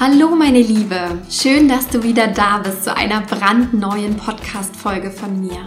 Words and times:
Hallo 0.00 0.34
meine 0.34 0.60
Liebe, 0.60 1.22
schön, 1.30 1.68
dass 1.68 1.86
du 1.86 2.02
wieder 2.02 2.26
da 2.26 2.58
bist 2.58 2.82
zu 2.82 2.96
einer 2.96 3.20
brandneuen 3.20 4.16
Podcast-Folge 4.16 5.12
von 5.12 5.40
mir. 5.40 5.66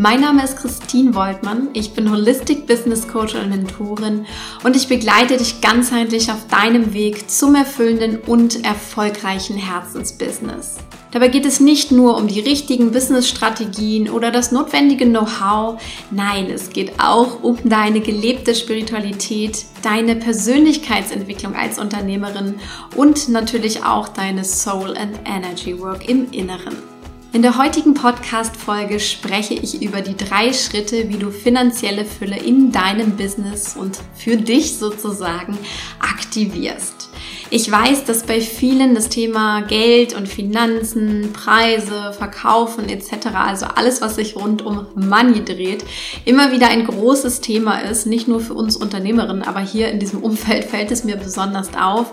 Mein 0.00 0.20
Name 0.20 0.44
ist 0.44 0.56
Christine 0.56 1.12
Woltmann, 1.16 1.70
ich 1.72 1.92
bin 1.92 2.08
Holistic 2.08 2.68
Business 2.68 3.08
Coach 3.08 3.34
und 3.34 3.48
Mentorin 3.48 4.26
und 4.62 4.76
ich 4.76 4.86
begleite 4.86 5.36
dich 5.36 5.60
ganzheitlich 5.60 6.30
auf 6.30 6.46
deinem 6.46 6.94
Weg 6.94 7.28
zum 7.28 7.56
erfüllenden 7.56 8.18
und 8.18 8.64
erfolgreichen 8.64 9.56
Herzensbusiness. 9.56 10.76
Dabei 11.10 11.26
geht 11.26 11.44
es 11.46 11.58
nicht 11.58 11.90
nur 11.90 12.16
um 12.16 12.28
die 12.28 12.38
richtigen 12.38 12.92
Business-Strategien 12.92 14.08
oder 14.08 14.30
das 14.30 14.52
notwendige 14.52 15.04
Know-how. 15.04 15.82
Nein, 16.12 16.48
es 16.48 16.70
geht 16.70 16.92
auch 17.00 17.42
um 17.42 17.58
deine 17.64 17.98
gelebte 17.98 18.54
Spiritualität, 18.54 19.64
deine 19.82 20.14
Persönlichkeitsentwicklung 20.14 21.56
als 21.56 21.80
Unternehmerin 21.80 22.60
und 22.94 23.28
natürlich 23.30 23.82
auch 23.82 24.06
deine 24.06 24.44
Soul 24.44 24.96
and 24.96 25.18
Energy 25.24 25.80
Work 25.80 26.08
im 26.08 26.30
Inneren. 26.30 26.97
In 27.38 27.42
der 27.42 27.56
heutigen 27.56 27.94
Podcast-Folge 27.94 28.98
spreche 28.98 29.54
ich 29.54 29.80
über 29.80 30.00
die 30.00 30.16
drei 30.16 30.52
Schritte, 30.52 31.08
wie 31.08 31.18
du 31.18 31.30
finanzielle 31.30 32.04
Fülle 32.04 32.36
in 32.36 32.72
deinem 32.72 33.16
Business 33.16 33.76
und 33.76 33.96
für 34.16 34.36
dich 34.36 34.76
sozusagen 34.76 35.56
aktivierst. 36.00 37.08
Ich 37.50 37.70
weiß, 37.70 38.04
dass 38.06 38.24
bei 38.24 38.40
vielen 38.40 38.96
das 38.96 39.08
Thema 39.08 39.60
Geld 39.60 40.16
und 40.16 40.28
Finanzen, 40.28 41.32
Preise, 41.32 42.12
Verkaufen 42.12 42.88
etc., 42.88 43.28
also 43.34 43.66
alles, 43.66 44.02
was 44.02 44.16
sich 44.16 44.34
rund 44.34 44.66
um 44.66 44.88
Money 44.96 45.44
dreht, 45.44 45.84
immer 46.24 46.50
wieder 46.50 46.68
ein 46.68 46.86
großes 46.86 47.40
Thema 47.40 47.78
ist. 47.78 48.04
Nicht 48.04 48.26
nur 48.26 48.40
für 48.40 48.54
uns 48.54 48.76
Unternehmerinnen, 48.76 49.44
aber 49.44 49.60
hier 49.60 49.90
in 49.90 50.00
diesem 50.00 50.24
Umfeld 50.24 50.64
fällt 50.64 50.90
es 50.90 51.04
mir 51.04 51.16
besonders 51.16 51.70
auf. 51.74 52.12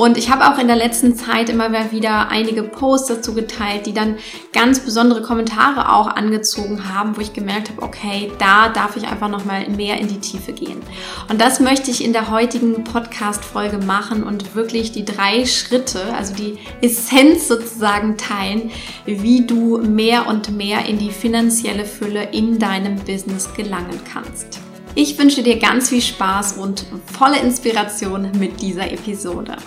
Und 0.00 0.16
ich 0.16 0.30
habe 0.30 0.48
auch 0.48 0.58
in 0.58 0.66
der 0.66 0.76
letzten 0.76 1.14
Zeit 1.14 1.50
immer 1.50 1.92
wieder 1.92 2.30
einige 2.30 2.62
Posts 2.62 3.08
dazu 3.08 3.34
geteilt, 3.34 3.84
die 3.84 3.92
dann 3.92 4.16
ganz 4.50 4.80
besondere 4.80 5.20
Kommentare 5.20 5.92
auch 5.92 6.06
angezogen 6.06 6.88
haben, 6.88 7.18
wo 7.18 7.20
ich 7.20 7.34
gemerkt 7.34 7.68
habe, 7.68 7.82
okay, 7.82 8.32
da 8.38 8.70
darf 8.70 8.96
ich 8.96 9.06
einfach 9.06 9.28
noch 9.28 9.44
mal 9.44 9.68
mehr 9.68 9.98
in 10.00 10.08
die 10.08 10.18
Tiefe 10.18 10.54
gehen. 10.54 10.80
Und 11.28 11.38
das 11.38 11.60
möchte 11.60 11.90
ich 11.90 12.02
in 12.02 12.14
der 12.14 12.30
heutigen 12.30 12.82
Podcast 12.82 13.44
Folge 13.44 13.76
machen 13.76 14.22
und 14.22 14.54
wirklich 14.54 14.90
die 14.92 15.04
drei 15.04 15.44
Schritte, 15.44 16.00
also 16.14 16.34
die 16.34 16.56
Essenz 16.80 17.46
sozusagen 17.46 18.16
teilen, 18.16 18.70
wie 19.04 19.44
du 19.44 19.82
mehr 19.82 20.28
und 20.28 20.56
mehr 20.56 20.86
in 20.86 20.96
die 20.96 21.10
finanzielle 21.10 21.84
Fülle 21.84 22.30
in 22.32 22.58
deinem 22.58 22.96
Business 23.00 23.52
gelangen 23.52 24.00
kannst. 24.10 24.60
Ich 24.94 25.18
wünsche 25.18 25.42
dir 25.42 25.58
ganz 25.58 25.90
viel 25.90 26.00
Spaß 26.00 26.54
und 26.54 26.86
volle 27.04 27.38
Inspiration 27.40 28.32
mit 28.38 28.62
dieser 28.62 28.90
Episode. 28.90 29.58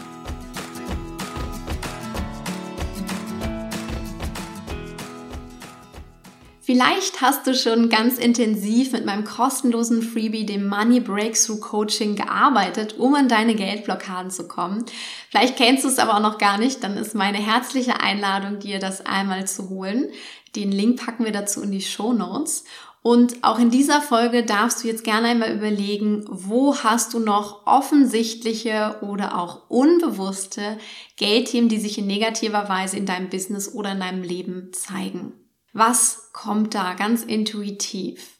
Vielleicht 6.65 7.19
hast 7.19 7.45
du 7.45 7.53
schon 7.55 7.89
ganz 7.89 8.17
intensiv 8.17 8.93
mit 8.93 9.05
meinem 9.05 9.25
kostenlosen 9.25 10.01
Freebie, 10.01 10.45
dem 10.45 10.69
Money 10.69 11.01
Breakthrough 11.01 11.59
Coaching, 11.59 12.15
gearbeitet, 12.15 12.97
um 12.97 13.13
an 13.15 13.27
deine 13.27 13.53
Geldblockaden 13.55 14.31
zu 14.31 14.47
kommen. 14.47 14.85
Vielleicht 15.29 15.57
kennst 15.57 15.83
du 15.83 15.89
es 15.89 15.99
aber 15.99 16.15
auch 16.15 16.21
noch 16.21 16.37
gar 16.37 16.57
nicht, 16.57 16.81
dann 16.81 16.95
ist 16.95 17.15
meine 17.15 17.39
herzliche 17.39 17.99
Einladung, 17.99 18.59
dir 18.59 18.79
das 18.79 19.05
einmal 19.05 19.45
zu 19.45 19.67
holen. 19.67 20.07
Den 20.55 20.71
Link 20.71 21.05
packen 21.05 21.25
wir 21.25 21.33
dazu 21.33 21.61
in 21.61 21.71
die 21.71 21.81
Show 21.81 22.13
Notes. 22.13 22.63
Und 23.01 23.43
auch 23.43 23.59
in 23.59 23.69
dieser 23.69 24.01
Folge 24.01 24.43
darfst 24.43 24.81
du 24.81 24.87
jetzt 24.87 25.03
gerne 25.03 25.27
einmal 25.27 25.53
überlegen, 25.53 26.23
wo 26.29 26.77
hast 26.77 27.13
du 27.13 27.19
noch 27.19 27.67
offensichtliche 27.67 28.99
oder 29.01 29.37
auch 29.37 29.69
unbewusste 29.69 30.77
Geldthemen, 31.17 31.67
die 31.67 31.81
sich 31.81 31.97
in 31.97 32.07
negativer 32.07 32.69
Weise 32.69 32.95
in 32.95 33.05
deinem 33.05 33.29
Business 33.29 33.73
oder 33.73 33.91
in 33.91 33.99
deinem 33.99 34.23
Leben 34.23 34.71
zeigen. 34.71 35.33
Was 35.73 36.22
kommt 36.33 36.75
da 36.75 36.93
ganz 36.93 37.23
intuitiv? 37.23 38.33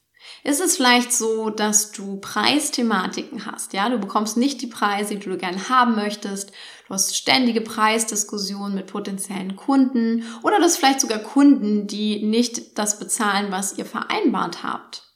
Ist 0.43 0.61
es 0.61 0.75
vielleicht 0.77 1.13
so, 1.13 1.49
dass 1.49 1.91
du 1.91 2.17
Preisthematiken 2.17 3.45
hast? 3.45 3.73
Ja, 3.73 3.89
du 3.89 3.97
bekommst 3.97 4.35
nicht 4.35 4.61
die 4.61 4.67
Preise, 4.67 5.15
die 5.15 5.29
du 5.29 5.37
gerne 5.37 5.69
haben 5.69 5.95
möchtest. 5.95 6.51
Du 6.87 6.93
hast 6.93 7.15
ständige 7.15 7.61
Preisdiskussionen 7.61 8.75
mit 8.75 8.87
potenziellen 8.87 9.55
Kunden 9.55 10.25
oder 10.43 10.59
das 10.59 10.77
vielleicht 10.77 11.01
sogar 11.01 11.19
Kunden, 11.19 11.87
die 11.87 12.25
nicht 12.25 12.77
das 12.77 12.99
bezahlen, 12.99 13.51
was 13.51 13.77
ihr 13.77 13.85
vereinbart 13.85 14.63
habt. 14.63 15.12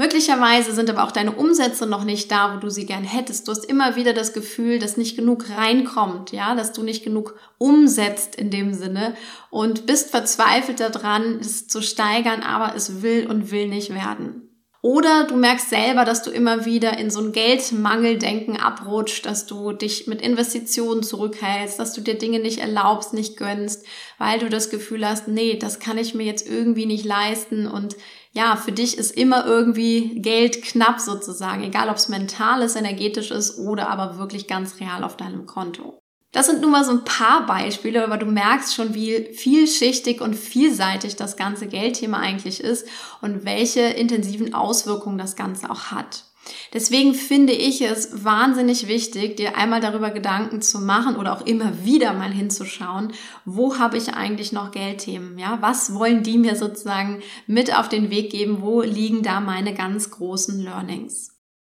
Möglicherweise 0.00 0.72
sind 0.72 0.88
aber 0.88 1.04
auch 1.04 1.12
deine 1.12 1.32
Umsätze 1.32 1.86
noch 1.86 2.04
nicht 2.04 2.32
da, 2.32 2.54
wo 2.54 2.58
du 2.58 2.70
sie 2.70 2.86
gern 2.86 3.04
hättest. 3.04 3.46
Du 3.46 3.52
hast 3.52 3.66
immer 3.66 3.96
wieder 3.96 4.14
das 4.14 4.32
Gefühl, 4.32 4.78
dass 4.78 4.96
nicht 4.96 5.14
genug 5.14 5.50
reinkommt, 5.50 6.32
ja, 6.32 6.54
dass 6.54 6.72
du 6.72 6.82
nicht 6.82 7.04
genug 7.04 7.38
umsetzt 7.58 8.34
in 8.34 8.50
dem 8.50 8.72
Sinne 8.72 9.14
und 9.50 9.84
bist 9.84 10.08
verzweifelt 10.08 10.80
daran, 10.80 11.38
es 11.40 11.68
zu 11.68 11.82
steigern, 11.82 12.40
aber 12.42 12.74
es 12.74 13.02
will 13.02 13.26
und 13.26 13.50
will 13.50 13.68
nicht 13.68 13.94
werden. 13.94 14.46
Oder 14.82 15.24
du 15.24 15.36
merkst 15.36 15.68
selber, 15.68 16.06
dass 16.06 16.22
du 16.22 16.30
immer 16.30 16.64
wieder 16.64 16.96
in 16.96 17.10
so 17.10 17.20
ein 17.20 17.32
Geldmangeldenken 17.32 18.56
abrutscht, 18.56 19.26
dass 19.26 19.44
du 19.44 19.72
dich 19.72 20.06
mit 20.06 20.22
Investitionen 20.22 21.02
zurückhältst, 21.02 21.78
dass 21.78 21.92
du 21.92 22.00
dir 22.00 22.16
Dinge 22.16 22.38
nicht 22.38 22.60
erlaubst, 22.60 23.12
nicht 23.12 23.36
gönnst, 23.36 23.84
weil 24.16 24.38
du 24.38 24.48
das 24.48 24.70
Gefühl 24.70 25.06
hast, 25.06 25.28
nee, 25.28 25.58
das 25.58 25.78
kann 25.78 25.98
ich 25.98 26.14
mir 26.14 26.24
jetzt 26.24 26.48
irgendwie 26.48 26.86
nicht 26.86 27.04
leisten 27.04 27.66
und 27.66 27.96
ja, 28.32 28.56
für 28.56 28.72
dich 28.72 28.96
ist 28.96 29.10
immer 29.10 29.44
irgendwie 29.44 30.20
Geld 30.20 30.62
knapp 30.62 31.00
sozusagen, 31.00 31.64
egal 31.64 31.88
ob 31.88 31.96
es 31.96 32.08
mental 32.08 32.62
ist, 32.62 32.76
energetisch 32.76 33.30
ist 33.30 33.58
oder 33.58 33.88
aber 33.88 34.18
wirklich 34.18 34.46
ganz 34.46 34.78
real 34.80 35.02
auf 35.02 35.16
deinem 35.16 35.46
Konto. 35.46 36.00
Das 36.32 36.46
sind 36.46 36.60
nur 36.60 36.70
mal 36.70 36.84
so 36.84 36.92
ein 36.92 37.04
paar 37.04 37.44
Beispiele, 37.46 38.04
aber 38.04 38.16
du 38.16 38.26
merkst 38.26 38.72
schon, 38.72 38.94
wie 38.94 39.32
vielschichtig 39.34 40.20
und 40.20 40.34
vielseitig 40.34 41.16
das 41.16 41.36
ganze 41.36 41.66
Geldthema 41.66 42.18
eigentlich 42.18 42.60
ist 42.60 42.86
und 43.20 43.44
welche 43.44 43.80
intensiven 43.80 44.54
Auswirkungen 44.54 45.18
das 45.18 45.34
Ganze 45.34 45.68
auch 45.68 45.86
hat. 45.86 46.29
Deswegen 46.72 47.14
finde 47.14 47.52
ich 47.52 47.82
es 47.82 48.24
wahnsinnig 48.24 48.88
wichtig, 48.88 49.36
dir 49.36 49.56
einmal 49.56 49.80
darüber 49.80 50.10
Gedanken 50.10 50.62
zu 50.62 50.80
machen 50.80 51.16
oder 51.16 51.32
auch 51.32 51.46
immer 51.46 51.84
wieder 51.84 52.12
mal 52.12 52.32
hinzuschauen, 52.32 53.12
wo 53.44 53.78
habe 53.78 53.96
ich 53.96 54.14
eigentlich 54.14 54.52
noch 54.52 54.70
Geldthemen? 54.70 55.38
Ja, 55.38 55.58
was 55.60 55.94
wollen 55.94 56.22
die 56.22 56.38
mir 56.38 56.56
sozusagen 56.56 57.22
mit 57.46 57.76
auf 57.76 57.88
den 57.88 58.10
Weg 58.10 58.30
geben? 58.30 58.62
Wo 58.62 58.82
liegen 58.82 59.22
da 59.22 59.40
meine 59.40 59.74
ganz 59.74 60.10
großen 60.10 60.62
Learnings? 60.62 61.36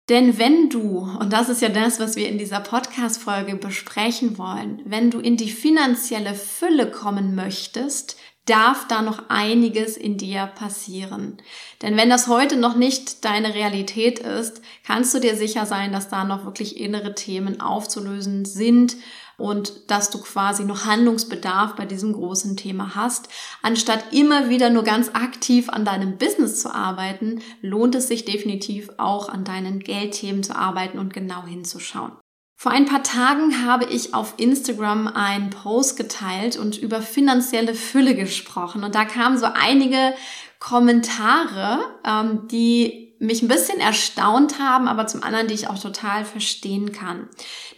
Denn 0.08 0.36
wenn 0.38 0.68
du, 0.68 1.08
und 1.20 1.32
das 1.32 1.48
ist 1.48 1.62
ja 1.62 1.68
das, 1.68 2.00
was 2.00 2.16
wir 2.16 2.28
in 2.28 2.36
dieser 2.36 2.60
Podcast-Folge 2.60 3.54
besprechen 3.54 4.36
wollen, 4.36 4.82
wenn 4.84 5.10
du 5.10 5.20
in 5.20 5.36
die 5.36 5.50
finanzielle 5.50 6.34
Fülle 6.34 6.90
kommen 6.90 7.34
möchtest, 7.34 8.16
darf 8.46 8.88
da 8.88 9.02
noch 9.02 9.28
einiges 9.28 9.96
in 9.96 10.18
dir 10.18 10.46
passieren. 10.46 11.38
Denn 11.80 11.96
wenn 11.96 12.10
das 12.10 12.26
heute 12.26 12.56
noch 12.56 12.74
nicht 12.74 13.24
deine 13.24 13.54
Realität 13.54 14.18
ist, 14.18 14.62
kannst 14.84 15.14
du 15.14 15.20
dir 15.20 15.36
sicher 15.36 15.64
sein, 15.64 15.92
dass 15.92 16.08
da 16.08 16.24
noch 16.24 16.44
wirklich 16.44 16.80
innere 16.80 17.14
Themen 17.14 17.60
aufzulösen 17.60 18.44
sind 18.44 18.96
und 19.38 19.90
dass 19.90 20.10
du 20.10 20.20
quasi 20.20 20.64
noch 20.64 20.84
Handlungsbedarf 20.84 21.74
bei 21.76 21.84
diesem 21.84 22.12
großen 22.12 22.56
Thema 22.56 22.94
hast. 22.94 23.28
Anstatt 23.62 24.12
immer 24.12 24.48
wieder 24.48 24.70
nur 24.70 24.84
ganz 24.84 25.10
aktiv 25.14 25.68
an 25.68 25.84
deinem 25.84 26.18
Business 26.18 26.60
zu 26.60 26.72
arbeiten, 26.74 27.42
lohnt 27.60 27.94
es 27.94 28.08
sich 28.08 28.24
definitiv 28.24 28.90
auch 28.98 29.28
an 29.28 29.44
deinen 29.44 29.80
Geldthemen 29.80 30.42
zu 30.42 30.54
arbeiten 30.54 30.98
und 30.98 31.14
genau 31.14 31.44
hinzuschauen. 31.44 32.12
Vor 32.62 32.70
ein 32.70 32.86
paar 32.86 33.02
Tagen 33.02 33.66
habe 33.66 33.86
ich 33.86 34.14
auf 34.14 34.34
Instagram 34.36 35.08
einen 35.08 35.50
Post 35.50 35.96
geteilt 35.96 36.56
und 36.56 36.78
über 36.78 37.02
finanzielle 37.02 37.74
Fülle 37.74 38.14
gesprochen. 38.14 38.84
Und 38.84 38.94
da 38.94 39.04
kamen 39.04 39.36
so 39.36 39.46
einige 39.46 40.14
Kommentare, 40.60 41.80
ähm, 42.06 42.46
die 42.46 43.16
mich 43.18 43.42
ein 43.42 43.48
bisschen 43.48 43.80
erstaunt 43.80 44.60
haben, 44.60 44.86
aber 44.86 45.08
zum 45.08 45.24
anderen, 45.24 45.48
die 45.48 45.54
ich 45.54 45.66
auch 45.66 45.78
total 45.80 46.24
verstehen 46.24 46.92
kann. 46.92 47.28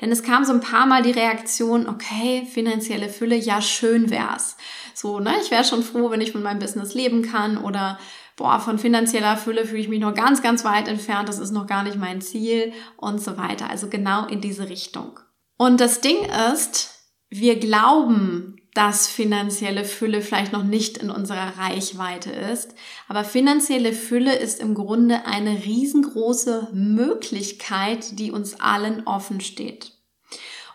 Denn 0.03 0.13
es 0.13 0.23
kam 0.23 0.45
so 0.45 0.53
ein 0.53 0.61
paar 0.61 0.85
Mal 0.85 1.03
die 1.03 1.13
Reaktion, 1.13 1.89
okay, 1.89 2.47
finanzielle 2.53 3.09
Fülle, 3.09 3.37
ja, 3.37 3.63
schön 3.63 4.11
wär's. 4.11 4.59
So, 4.93 5.19
ne, 5.19 5.33
ich 5.43 5.51
wäre 5.51 5.65
schon 5.65 5.83
froh, 5.83 6.11
wenn 6.11 6.21
ich 6.21 6.33
von 6.33 6.43
meinem 6.43 6.59
Business 6.59 6.93
leben 6.93 7.23
kann 7.23 7.57
oder 7.57 7.99
boah, 8.37 8.61
von 8.61 8.79
finanzieller 8.79 9.37
Fülle 9.37 9.67
fühle 9.67 9.81
ich 9.81 9.89
mich 9.89 10.01
noch 10.01 10.15
ganz, 10.15 10.43
ganz 10.43 10.65
weit 10.65 10.89
entfernt, 10.89 11.29
das 11.29 11.39
ist 11.39 11.53
noch 11.53 11.67
gar 11.67 11.83
nicht 11.83 11.97
mein 11.97 12.21
Ziel 12.21 12.73
und 12.97 13.21
so 13.21 13.37
weiter. 13.37 13.71
Also 13.71 13.89
genau 13.89 14.27
in 14.27 14.41
diese 14.41 14.69
Richtung. 14.69 15.21
Und 15.57 15.81
das 15.81 16.01
Ding 16.01 16.17
ist, 16.53 16.95
wir 17.31 17.59
glauben, 17.59 18.57
dass 18.75 19.07
finanzielle 19.07 19.85
Fülle 19.85 20.21
vielleicht 20.21 20.53
noch 20.53 20.65
nicht 20.65 20.99
in 20.99 21.11
unserer 21.11 21.59
Reichweite 21.59 22.31
ist. 22.31 22.75
Aber 23.09 23.23
finanzielle 23.23 23.93
Fülle 23.93 24.35
ist 24.35 24.61
im 24.61 24.75
Grunde 24.75 25.27
eine 25.27 25.65
riesengroße 25.65 26.71
Möglichkeit, 26.73 28.19
die 28.19 28.33
uns 28.33 28.61
allen 28.61 29.07
offen 29.07 29.41
steht. 29.41 29.94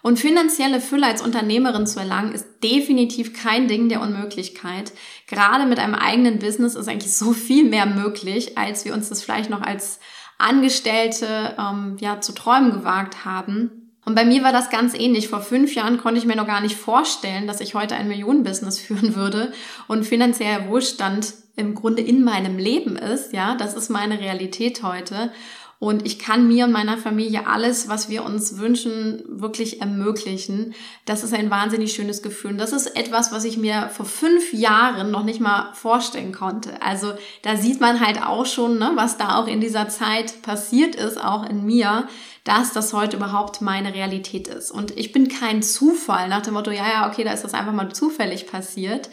Und 0.01 0.19
finanzielle 0.19 0.79
Fülle 0.79 1.07
als 1.07 1.21
Unternehmerin 1.21 1.85
zu 1.85 1.99
erlangen, 1.99 2.33
ist 2.33 2.47
definitiv 2.63 3.33
kein 3.33 3.67
Ding 3.67 3.89
der 3.89 4.01
Unmöglichkeit. 4.01 4.93
Gerade 5.27 5.65
mit 5.65 5.79
einem 5.79 5.95
eigenen 5.95 6.39
Business 6.39 6.75
ist 6.75 6.87
eigentlich 6.87 7.15
so 7.15 7.33
viel 7.33 7.65
mehr 7.65 7.85
möglich, 7.85 8.57
als 8.57 8.85
wir 8.85 8.93
uns 8.93 9.09
das 9.09 9.21
vielleicht 9.21 9.49
noch 9.49 9.61
als 9.61 9.99
Angestellte 10.37 11.55
ähm, 11.59 11.97
ja 11.99 12.21
zu 12.21 12.33
träumen 12.33 12.71
gewagt 12.71 13.25
haben. 13.25 13.91
Und 14.05 14.15
bei 14.15 14.25
mir 14.25 14.41
war 14.41 14.53
das 14.53 14.69
ganz 14.69 14.95
ähnlich. 14.95 15.27
Vor 15.27 15.41
fünf 15.41 15.75
Jahren 15.75 15.97
konnte 15.97 16.19
ich 16.19 16.25
mir 16.25 16.35
noch 16.35 16.47
gar 16.47 16.61
nicht 16.61 16.75
vorstellen, 16.75 17.45
dass 17.45 17.59
ich 17.59 17.75
heute 17.75 17.95
ein 17.95 18.07
Millionenbusiness 18.07 18.79
führen 18.79 19.15
würde 19.15 19.51
und 19.87 20.05
finanzieller 20.05 20.67
Wohlstand 20.69 21.33
im 21.57 21.75
Grunde 21.75 22.01
in 22.01 22.23
meinem 22.23 22.57
Leben 22.57 22.95
ist. 22.95 23.33
Ja, 23.33 23.55
das 23.55 23.75
ist 23.75 23.89
meine 23.89 24.19
Realität 24.19 24.81
heute. 24.81 25.31
Und 25.79 26.05
ich 26.05 26.19
kann 26.19 26.49
mir 26.49 26.65
und 26.65 26.73
meiner 26.73 26.97
Familie 26.97 27.47
alles, 27.47 27.87
was 27.87 28.09
wir 28.09 28.25
uns 28.25 28.57
wünschen, 28.57 29.23
wirklich 29.27 29.79
ermöglichen. 29.79 30.73
Das 31.05 31.23
ist 31.23 31.33
ein 31.33 31.49
wahnsinnig 31.49 31.93
schönes 31.93 32.21
Gefühl. 32.21 32.51
Und 32.51 32.57
das 32.57 32.73
ist 32.73 32.97
etwas, 32.97 33.31
was 33.31 33.45
ich 33.45 33.55
mir 33.55 33.87
vor 33.87 34.05
fünf 34.05 34.51
Jahren 34.51 35.09
noch 35.09 35.23
nicht 35.23 35.39
mal 35.39 35.71
vorstellen 35.73 36.33
konnte. 36.33 36.81
Also 36.81 37.13
da 37.43 37.55
sieht 37.55 37.79
man 37.79 38.05
halt 38.05 38.21
auch 38.21 38.45
schon, 38.45 38.77
ne, 38.77 38.91
was 38.95 39.17
da 39.17 39.37
auch 39.37 39.47
in 39.47 39.61
dieser 39.61 39.87
Zeit 39.87 40.41
passiert 40.41 40.95
ist, 40.95 41.17
auch 41.17 41.49
in 41.49 41.65
mir, 41.65 42.09
dass 42.43 42.73
das 42.73 42.91
heute 42.91 43.15
überhaupt 43.15 43.61
meine 43.61 43.93
Realität 43.93 44.49
ist. 44.49 44.71
Und 44.71 44.97
ich 44.97 45.13
bin 45.13 45.29
kein 45.29 45.63
Zufall 45.63 46.27
nach 46.27 46.41
dem 46.41 46.55
Motto, 46.55 46.71
ja, 46.71 46.89
ja, 46.89 47.09
okay, 47.09 47.23
da 47.23 47.31
ist 47.31 47.45
das 47.45 47.53
einfach 47.53 47.73
mal 47.73 47.89
zufällig 47.93 48.47
passiert 48.47 49.09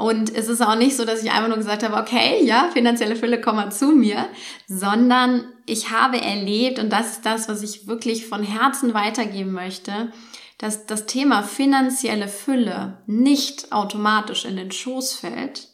und 0.00 0.34
es 0.34 0.48
ist 0.48 0.62
auch 0.62 0.76
nicht 0.76 0.96
so, 0.96 1.04
dass 1.04 1.22
ich 1.22 1.30
einfach 1.30 1.48
nur 1.48 1.58
gesagt 1.58 1.82
habe, 1.82 1.96
okay, 1.96 2.42
ja, 2.42 2.70
finanzielle 2.72 3.16
Fülle, 3.16 3.38
komm 3.38 3.56
mal 3.56 3.70
zu 3.70 3.90
mir, 3.90 4.28
sondern 4.66 5.44
ich 5.66 5.90
habe 5.90 6.18
erlebt, 6.18 6.78
und 6.78 6.90
das 6.90 7.12
ist 7.12 7.26
das, 7.26 7.50
was 7.50 7.62
ich 7.62 7.86
wirklich 7.86 8.26
von 8.26 8.42
Herzen 8.42 8.94
weitergeben 8.94 9.52
möchte, 9.52 10.10
dass 10.56 10.86
das 10.86 11.04
Thema 11.04 11.42
finanzielle 11.42 12.28
Fülle 12.28 13.02
nicht 13.06 13.72
automatisch 13.72 14.46
in 14.46 14.56
den 14.56 14.72
Schoß 14.72 15.14
fällt. 15.14 15.68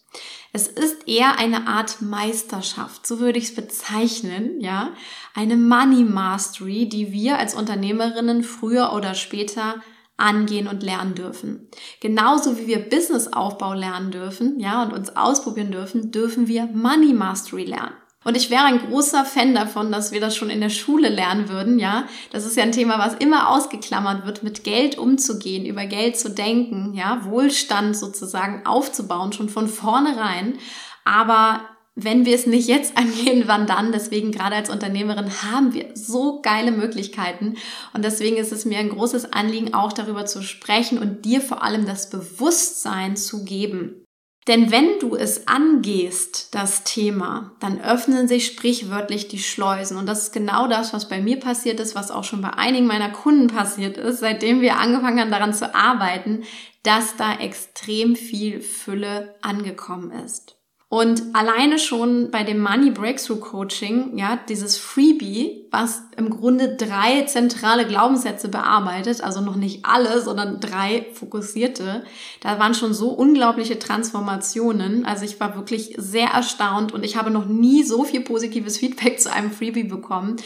Es 0.53 0.67
ist 0.67 1.07
eher 1.07 1.39
eine 1.39 1.69
Art 1.69 2.03
Meisterschaft, 2.03 3.07
so 3.07 3.21
würde 3.21 3.39
ich 3.39 3.45
es 3.45 3.55
bezeichnen, 3.55 4.61
ja. 4.61 4.91
Eine 5.35 5.57
Money 5.57 6.03
Mastery, 6.03 6.89
die 6.89 7.13
wir 7.13 7.39
als 7.39 7.55
Unternehmerinnen 7.55 8.43
früher 8.43 8.93
oder 8.93 9.15
später 9.15 9.77
angehen 10.17 10.67
und 10.67 10.83
lernen 10.83 11.15
dürfen. 11.15 11.69
Genauso 12.01 12.59
wie 12.59 12.67
wir 12.67 12.89
Businessaufbau 12.89 13.75
lernen 13.75 14.11
dürfen, 14.11 14.59
ja, 14.59 14.83
und 14.83 14.93
uns 14.93 15.17
ausprobieren 15.17 15.71
dürfen, 15.71 16.11
dürfen 16.11 16.49
wir 16.49 16.67
Money 16.67 17.13
Mastery 17.13 17.65
lernen. 17.65 17.95
Und 18.25 18.37
ich 18.37 18.51
wäre 18.51 18.65
ein 18.65 18.81
großer 18.81 19.25
Fan 19.25 19.55
davon, 19.55 19.93
dass 19.93 20.11
wir 20.11 20.21
das 20.21 20.35
schon 20.35 20.51
in 20.51 20.61
der 20.61 20.69
Schule 20.69 21.09
lernen 21.09 21.49
würden, 21.49 21.79
ja. 21.79 22.09
Das 22.33 22.45
ist 22.45 22.57
ja 22.57 22.65
ein 22.65 22.73
Thema, 22.73 22.99
was 22.99 23.15
immer 23.15 23.51
ausgeklammert 23.51 24.27
wird, 24.27 24.43
mit 24.43 24.65
Geld 24.65 24.99
umzugehen, 24.99 25.65
über 25.65 25.87
Geld 25.87 26.19
zu 26.19 26.31
denken, 26.31 26.93
ja, 26.95 27.25
Wohlstand 27.25 27.97
sozusagen 27.97 28.67
aufzubauen, 28.67 29.33
schon 29.33 29.49
von 29.49 29.69
vornherein. 29.69 30.59
Aber 31.05 31.61
wenn 31.99 32.27
wir 32.27 32.35
es 32.35 32.47
nicht 32.47 32.69
jetzt 32.69 32.97
angehen, 32.97 33.45
wann 33.47 33.67
dann? 33.67 33.91
Deswegen 33.91 34.31
gerade 34.31 34.55
als 34.55 34.71
Unternehmerin 34.71 35.43
haben 35.43 35.73
wir 35.73 35.89
so 35.95 36.41
geile 36.43 36.71
Möglichkeiten. 36.71 37.57
Und 37.95 38.05
deswegen 38.05 38.37
ist 38.37 38.53
es 38.53 38.67
mir 38.67 38.79
ein 38.79 38.91
großes 38.91 39.33
Anliegen, 39.33 39.75
auch 39.75 39.93
darüber 39.93 40.27
zu 40.27 40.43
sprechen 40.43 40.99
und 40.99 41.25
dir 41.25 41.41
vor 41.41 41.65
allem 41.65 41.87
das 41.87 42.11
Bewusstsein 42.11 43.17
zu 43.17 43.45
geben. 43.45 44.05
Denn 44.47 44.71
wenn 44.71 45.01
du 45.01 45.17
es 45.17 45.49
angehst, 45.49 46.55
das 46.55 46.85
Thema, 46.85 47.57
dann 47.59 47.81
öffnen 47.81 48.29
sich 48.29 48.47
sprichwörtlich 48.47 49.27
die 49.27 49.41
Schleusen. 49.41 49.97
Und 49.97 50.07
das 50.07 50.25
ist 50.25 50.33
genau 50.33 50.69
das, 50.69 50.93
was 50.93 51.09
bei 51.09 51.21
mir 51.21 51.41
passiert 51.41 51.81
ist, 51.81 51.97
was 51.97 52.13
auch 52.13 52.23
schon 52.23 52.43
bei 52.43 52.51
einigen 52.51 52.87
meiner 52.87 53.11
Kunden 53.11 53.49
passiert 53.49 53.97
ist, 53.97 54.21
seitdem 54.21 54.61
wir 54.61 54.79
angefangen 54.79 55.19
haben, 55.19 55.33
daran 55.33 55.55
zu 55.55 55.75
arbeiten, 55.75 56.45
dass 56.85 57.17
da 57.17 57.41
extrem 57.41 58.15
viel 58.15 58.61
Fülle 58.61 59.35
angekommen 59.41 60.13
ist. 60.13 60.57
Und 60.97 61.25
alleine 61.35 61.79
schon 61.79 62.31
bei 62.31 62.43
dem 62.43 62.59
Money 62.59 62.91
Breakthrough 62.91 63.39
Coaching, 63.39 64.17
ja, 64.17 64.39
dieses 64.49 64.79
Freebie, 64.79 65.67
was 65.71 66.05
im 66.17 66.31
Grunde 66.31 66.75
drei 66.75 67.21
zentrale 67.27 67.87
Glaubenssätze 67.87 68.49
bearbeitet, 68.49 69.21
also 69.21 69.43
noch 69.43 69.57
nicht 69.57 69.85
alle, 69.85 70.23
sondern 70.23 70.59
drei 70.59 71.07
fokussierte, 71.13 72.03
da 72.41 72.59
waren 72.59 72.73
schon 72.73 72.95
so 72.95 73.11
unglaubliche 73.11 73.79
Transformationen. 73.79 75.05
Also 75.05 75.27
ich 75.27 75.39
war 75.39 75.55
wirklich 75.55 75.95
sehr 75.99 76.29
erstaunt 76.29 76.95
und 76.95 77.05
ich 77.05 77.19
habe 77.19 77.31
noch 77.31 77.45
nie 77.45 77.83
so 77.83 78.05
viel 78.05 78.23
positives 78.23 78.79
Feedback 78.79 79.21
zu 79.21 79.31
einem 79.31 79.51
Freebie 79.51 79.85
bekommen. 79.85 80.37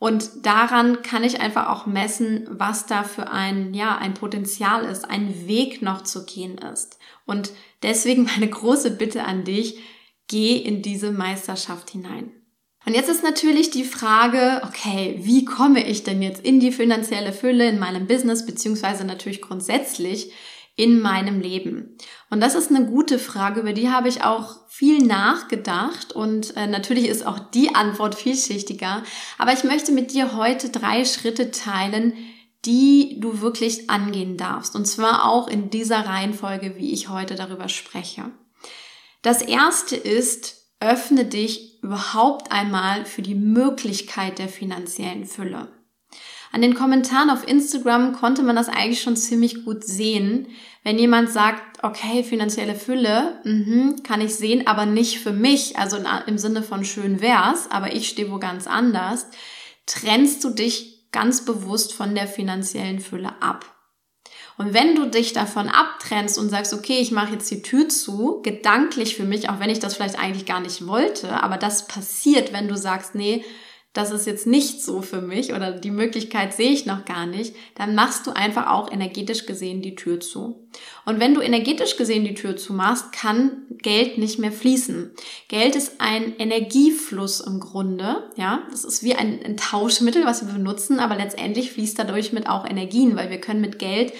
Und 0.00 0.44
daran 0.44 1.02
kann 1.02 1.22
ich 1.22 1.40
einfach 1.40 1.68
auch 1.68 1.86
messen, 1.86 2.48
was 2.50 2.86
da 2.86 3.04
für 3.04 3.30
ein, 3.30 3.74
ja, 3.74 3.96
ein 3.96 4.14
Potenzial 4.14 4.84
ist, 4.86 5.08
ein 5.08 5.46
Weg 5.46 5.82
noch 5.82 6.02
zu 6.02 6.26
gehen 6.26 6.58
ist. 6.58 6.98
Und 7.26 7.52
deswegen 7.84 8.24
meine 8.24 8.48
große 8.48 8.90
Bitte 8.92 9.24
an 9.24 9.44
dich, 9.44 9.78
geh 10.26 10.56
in 10.56 10.82
diese 10.82 11.12
Meisterschaft 11.12 11.90
hinein. 11.90 12.32
Und 12.86 12.94
jetzt 12.94 13.08
ist 13.08 13.22
natürlich 13.22 13.70
die 13.70 13.84
Frage, 13.84 14.60
okay, 14.64 15.18
wie 15.20 15.44
komme 15.44 15.86
ich 15.86 16.04
denn 16.04 16.20
jetzt 16.20 16.44
in 16.44 16.60
die 16.60 16.72
finanzielle 16.72 17.32
Fülle 17.32 17.68
in 17.68 17.78
meinem 17.78 18.06
Business, 18.06 18.44
beziehungsweise 18.44 19.04
natürlich 19.04 19.40
grundsätzlich 19.40 20.32
in 20.76 21.00
meinem 21.00 21.40
Leben? 21.40 21.96
Und 22.28 22.40
das 22.40 22.54
ist 22.54 22.70
eine 22.70 22.84
gute 22.84 23.18
Frage, 23.18 23.60
über 23.60 23.72
die 23.72 23.88
habe 23.88 24.08
ich 24.08 24.22
auch 24.22 24.68
viel 24.68 24.98
nachgedacht 24.98 26.12
und 26.12 26.56
äh, 26.56 26.66
natürlich 26.66 27.08
ist 27.08 27.26
auch 27.26 27.38
die 27.38 27.74
Antwort 27.74 28.16
vielschichtiger. 28.16 29.02
Aber 29.38 29.52
ich 29.54 29.64
möchte 29.64 29.92
mit 29.92 30.12
dir 30.12 30.36
heute 30.36 30.68
drei 30.68 31.06
Schritte 31.06 31.50
teilen, 31.52 32.12
die 32.64 33.18
du 33.20 33.40
wirklich 33.40 33.90
angehen 33.90 34.36
darfst. 34.36 34.74
Und 34.74 34.86
zwar 34.86 35.28
auch 35.28 35.48
in 35.48 35.70
dieser 35.70 36.06
Reihenfolge, 36.06 36.76
wie 36.76 36.92
ich 36.92 37.08
heute 37.08 37.34
darüber 37.34 37.68
spreche. 37.68 38.30
Das 39.22 39.42
erste 39.42 39.96
ist, 39.96 40.64
öffne 40.80 41.24
dich 41.24 41.82
überhaupt 41.82 42.52
einmal 42.52 43.04
für 43.04 43.22
die 43.22 43.34
Möglichkeit 43.34 44.38
der 44.38 44.48
finanziellen 44.48 45.24
Fülle. 45.26 45.68
An 46.52 46.62
den 46.62 46.74
Kommentaren 46.74 47.30
auf 47.30 47.48
Instagram 47.48 48.12
konnte 48.12 48.42
man 48.42 48.54
das 48.54 48.68
eigentlich 48.68 49.02
schon 49.02 49.16
ziemlich 49.16 49.64
gut 49.64 49.82
sehen. 49.82 50.46
Wenn 50.84 50.98
jemand 50.98 51.30
sagt, 51.30 51.82
okay, 51.82 52.22
finanzielle 52.22 52.76
Fülle, 52.76 53.40
mh, 53.44 54.02
kann 54.04 54.20
ich 54.20 54.36
sehen, 54.36 54.66
aber 54.68 54.86
nicht 54.86 55.18
für 55.18 55.32
mich, 55.32 55.76
also 55.78 55.98
im 56.26 56.38
Sinne 56.38 56.62
von 56.62 56.84
schön 56.84 57.20
wär's, 57.20 57.68
aber 57.70 57.92
ich 57.94 58.08
stehe 58.08 58.30
wo 58.30 58.38
ganz 58.38 58.68
anders, 58.68 59.26
trennst 59.86 60.44
du 60.44 60.50
dich 60.50 60.93
ganz 61.14 61.44
bewusst 61.44 61.94
von 61.94 62.14
der 62.14 62.26
finanziellen 62.26 62.98
Fülle 62.98 63.40
ab. 63.40 63.64
Und 64.58 64.74
wenn 64.74 64.94
du 64.94 65.06
dich 65.06 65.32
davon 65.32 65.68
abtrennst 65.68 66.38
und 66.38 66.48
sagst, 66.48 66.74
okay, 66.74 66.98
ich 66.98 67.12
mache 67.12 67.32
jetzt 67.32 67.50
die 67.50 67.62
Tür 67.62 67.88
zu, 67.88 68.40
gedanklich 68.42 69.16
für 69.16 69.24
mich, 69.24 69.48
auch 69.48 69.60
wenn 69.60 69.70
ich 69.70 69.78
das 69.78 69.94
vielleicht 69.94 70.18
eigentlich 70.18 70.44
gar 70.44 70.60
nicht 70.60 70.86
wollte, 70.86 71.42
aber 71.42 71.56
das 71.56 71.86
passiert, 71.86 72.52
wenn 72.52 72.68
du 72.68 72.76
sagst, 72.76 73.14
nee, 73.14 73.44
das 73.94 74.10
ist 74.10 74.26
jetzt 74.26 74.46
nicht 74.46 74.82
so 74.82 75.02
für 75.02 75.22
mich 75.22 75.54
oder 75.54 75.70
die 75.70 75.92
Möglichkeit 75.92 76.52
sehe 76.52 76.72
ich 76.72 76.84
noch 76.84 77.04
gar 77.04 77.26
nicht, 77.26 77.54
dann 77.76 77.94
machst 77.94 78.26
du 78.26 78.32
einfach 78.32 78.66
auch 78.66 78.90
energetisch 78.90 79.46
gesehen 79.46 79.82
die 79.82 79.94
Tür 79.94 80.18
zu. 80.18 80.68
Und 81.06 81.20
wenn 81.20 81.32
du 81.32 81.40
energetisch 81.40 81.96
gesehen 81.96 82.24
die 82.24 82.34
Tür 82.34 82.56
zumachst, 82.56 83.12
kann 83.12 83.62
Geld 83.70 84.18
nicht 84.18 84.40
mehr 84.40 84.50
fließen. 84.50 85.12
Geld 85.48 85.76
ist 85.76 86.00
ein 86.00 86.34
Energiefluss 86.36 87.38
im 87.38 87.60
Grunde, 87.60 88.28
ja. 88.36 88.64
Das 88.72 88.84
ist 88.84 89.04
wie 89.04 89.14
ein, 89.14 89.40
ein 89.44 89.56
Tauschmittel, 89.56 90.26
was 90.26 90.44
wir 90.44 90.52
benutzen, 90.52 90.98
aber 90.98 91.14
letztendlich 91.14 91.70
fließt 91.70 91.96
dadurch 91.96 92.32
mit 92.32 92.48
auch 92.48 92.68
Energien, 92.68 93.14
weil 93.14 93.30
wir 93.30 93.40
können 93.40 93.60
mit 93.60 93.78
Geld 93.78 94.12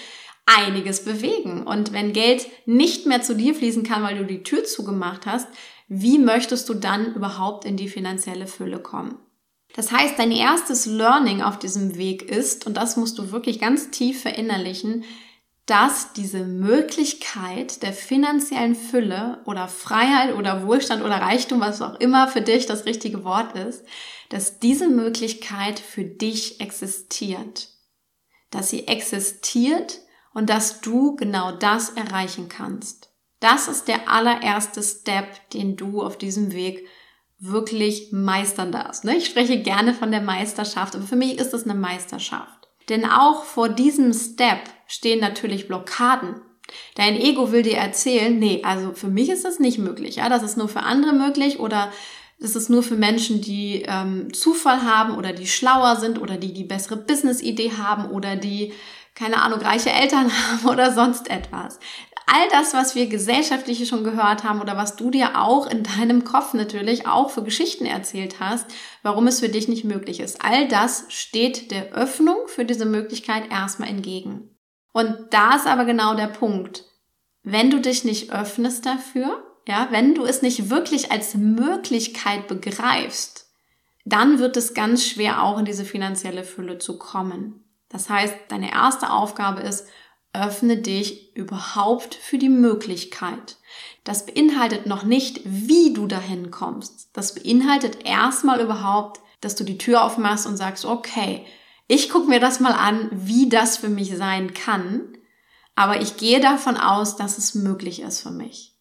einiges 0.47 1.05
bewegen. 1.05 1.67
Und 1.67 1.93
wenn 1.93 2.13
Geld 2.13 2.47
nicht 2.65 3.07
mehr 3.07 3.23
zu 3.23 3.35
dir 3.35 3.57
fließen 3.57 3.83
kann, 3.83 4.05
weil 4.05 4.19
du 4.19 4.25
die 4.25 4.45
Tür 4.45 4.63
zugemacht 4.63 5.27
hast, 5.27 5.49
wie 5.89 6.21
möchtest 6.21 6.69
du 6.69 6.75
dann 6.75 7.15
überhaupt 7.15 7.65
in 7.65 7.77
die 7.77 7.89
finanzielle 7.89 8.47
Fülle 8.47 8.79
kommen? 8.79 9.19
Das 9.75 9.91
heißt, 9.91 10.19
dein 10.19 10.31
erstes 10.31 10.87
Learning 10.87 11.43
auf 11.43 11.59
diesem 11.59 11.97
Weg 11.97 12.23
ist, 12.23 12.65
und 12.67 12.77
das 12.77 12.97
musst 12.97 13.19
du 13.19 13.33
wirklich 13.33 13.59
ganz 13.59 13.91
tief 13.91 14.23
verinnerlichen, 14.23 15.05
dass 15.67 16.13
diese 16.13 16.45
Möglichkeit 16.45 17.83
der 17.83 17.93
finanziellen 17.93 18.77
Fülle 18.77 19.43
oder 19.47 19.67
Freiheit 19.67 20.35
oder 20.35 20.67
Wohlstand 20.67 21.03
oder 21.03 21.17
Reichtum, 21.17 21.61
was 21.61 21.83
auch 21.83 21.99
immer 22.01 22.29
für 22.29 22.43
dich 22.43 22.67
das 22.67 22.85
richtige 22.85 23.25
Wort 23.25 23.57
ist, 23.57 23.85
dass 24.29 24.61
diese 24.61 24.89
Möglichkeit 24.89 25.79
für 25.81 26.05
dich 26.05 26.61
existiert. 26.61 27.69
Dass 28.51 28.71
sie 28.71 28.87
existiert 28.87 30.01
und 30.35 30.51
dass 30.51 30.83
du 30.83 31.17
genau 31.17 31.53
das 31.53 31.91
erreichen 31.91 32.49
kannst. 32.49 33.11
Das 33.41 33.67
ist 33.67 33.89
der 33.89 34.09
allererste 34.09 34.83
Step, 34.83 35.51
den 35.51 35.77
du 35.77 36.03
auf 36.03 36.17
diesem 36.17 36.53
Weg 36.53 36.87
wirklich 37.47 38.11
meistern 38.11 38.73
darfst. 38.73 39.05
Ne? 39.05 39.17
Ich 39.17 39.27
spreche 39.27 39.61
gerne 39.61 39.95
von 39.95 40.11
der 40.11 40.23
Meisterschaft, 40.23 40.95
aber 40.95 41.05
für 41.05 41.17
mich 41.17 41.39
ist 41.39 41.53
es 41.53 41.65
eine 41.65 41.75
Meisterschaft. 41.75 42.69
Denn 42.89 43.05
auch 43.05 43.45
vor 43.45 43.69
diesem 43.69 44.13
Step 44.13 44.61
stehen 44.87 45.21
natürlich 45.21 45.69
Blockaden. 45.69 46.41
Dein 46.95 47.17
Ego 47.17 47.53
will 47.53 47.63
dir 47.63 47.77
erzählen, 47.77 48.39
nee, 48.39 48.63
also 48.65 48.93
für 48.93 49.09
mich 49.09 49.29
ist 49.29 49.45
das 49.45 49.59
nicht 49.59 49.79
möglich. 49.79 50.17
Ja, 50.17 50.29
das 50.29 50.43
ist 50.43 50.57
nur 50.57 50.69
für 50.69 50.81
andere 50.81 51.13
möglich 51.13 51.61
oder 51.61 51.93
es 52.41 52.57
ist 52.57 52.69
nur 52.69 52.83
für 52.83 52.97
Menschen, 52.97 53.41
die 53.41 53.85
ähm, 53.87 54.33
Zufall 54.33 54.83
haben 54.83 55.17
oder 55.17 55.33
die 55.33 55.47
schlauer 55.47 55.97
sind 55.97 56.21
oder 56.21 56.37
die 56.37 56.53
die 56.53 56.65
bessere 56.65 56.97
Business-Idee 56.97 57.73
haben 57.73 58.11
oder 58.11 58.37
die 58.37 58.73
keine 59.15 59.43
Ahnung 59.43 59.61
reiche 59.61 59.91
Eltern 59.91 60.31
haben 60.51 60.69
oder 60.69 60.93
sonst 60.93 61.31
etwas 61.31 61.79
all 62.27 62.49
das, 62.51 62.75
was 62.75 62.95
wir 62.95 63.07
gesellschaftlich 63.07 63.87
schon 63.89 64.05
gehört 64.05 64.45
haben 64.45 64.61
oder 64.61 64.77
was 64.77 64.97
du 64.97 65.11
dir 65.11 65.41
auch 65.41 65.67
in 65.67 65.83
deinem 65.83 66.25
Kopf 66.25 66.55
natürlich 66.55 67.07
auch 67.07 67.31
für 67.31 67.43
Geschichten 67.43 67.87
erzählt 67.87 68.41
hast, 68.41 68.67
warum 69.03 69.27
es 69.27 69.41
für 69.41 69.49
dich 69.49 69.69
nicht 69.69 69.85
möglich 69.85 70.21
ist. 70.21 70.43
All 70.43 70.69
das 70.69 71.05
steht 71.09 71.71
der 71.71 71.93
Öffnung 71.93 72.37
für 72.47 72.65
diese 72.65 72.87
Möglichkeit 72.87 73.51
erstmal 73.51 73.89
entgegen. 73.89 74.51
Und 74.93 75.17
da 75.31 75.57
ist 75.57 75.67
aber 75.67 75.85
genau 75.85 76.15
der 76.15 76.29
Punkt. 76.29 76.85
Wenn 77.43 77.71
du 77.71 77.81
dich 77.81 78.05
nicht 78.05 78.33
öffnest 78.33 78.87
dafür, 78.87 79.43
ja, 79.67 79.89
wenn 79.91 80.15
du 80.15 80.25
es 80.25 80.43
nicht 80.43 80.71
wirklich 80.71 81.11
als 81.11 81.35
Möglichkeit 81.35 82.49
begreifst, 82.49 83.51
dann 84.05 84.39
wird 84.39 84.57
es 84.57 84.75
ganz 84.75 85.05
schwer 85.05 85.43
auch 85.43 85.59
in 85.59 85.65
diese 85.65 85.85
finanzielle 85.85 86.45
Fülle 86.45 86.79
zu 86.79 86.99
kommen. 86.99 87.65
Das 87.89 88.11
heißt, 88.11 88.35
deine 88.49 88.73
erste 88.73 89.11
Aufgabe 89.11 89.61
ist, 89.61 89.87
öffne 90.35 90.77
dich 90.77 91.35
überhaupt 91.37 92.15
für 92.15 92.39
die 92.39 92.49
Möglichkeit. 92.49 93.57
Das 94.03 94.27
beinhaltet 94.27 94.87
noch 94.87 95.05
nicht, 95.05 95.41
wie 95.45 95.95
du 95.95 96.07
dahin 96.07 96.51
kommst. 96.51 97.09
Das 97.15 97.35
beinhaltet 97.35 98.05
erstmal 98.05 98.61
überhaupt, 98.61 99.21
dass 99.41 99.55
du 99.55 99.65
die 99.65 99.79
Tür 99.79 100.05
aufmachst 100.05 100.47
und 100.47 100.57
sagst, 100.57 100.85
okay, 100.85 101.47
ich 101.87 102.11
gucke 102.11 102.29
mir 102.29 102.41
das 102.41 102.61
mal 102.61 102.73
an, 102.73 103.09
wie 103.13 103.49
das 103.49 103.77
für 103.77 103.89
mich 103.89 104.17
sein 104.17 104.55
kann, 104.55 105.17
aber 105.75 106.01
ich 106.01 106.17
gehe 106.17 106.41
davon 106.41 106.77
aus, 106.77 107.17
dass 107.17 107.39
es 107.39 107.55
möglich 107.55 108.01
ist 108.01 108.21
für 108.21 108.31
mich. 108.31 108.75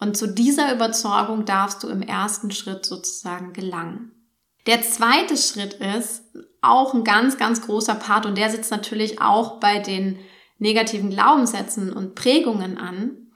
Und 0.00 0.16
zu 0.16 0.28
dieser 0.28 0.72
Überzeugung 0.74 1.44
darfst 1.44 1.82
du 1.82 1.88
im 1.88 2.02
ersten 2.02 2.50
Schritt 2.50 2.86
sozusagen 2.86 3.52
gelangen. 3.52 4.12
Der 4.66 4.82
zweite 4.82 5.36
Schritt 5.36 5.74
ist 5.74 6.22
auch 6.60 6.94
ein 6.94 7.04
ganz, 7.04 7.38
ganz 7.38 7.62
großer 7.62 7.94
Part 7.94 8.26
und 8.26 8.36
der 8.36 8.50
sitzt 8.50 8.70
natürlich 8.70 9.20
auch 9.20 9.60
bei 9.60 9.78
den 9.78 10.18
negativen 10.58 11.10
Glaubenssätzen 11.10 11.92
und 11.92 12.14
Prägungen 12.14 12.78
an. 12.78 13.32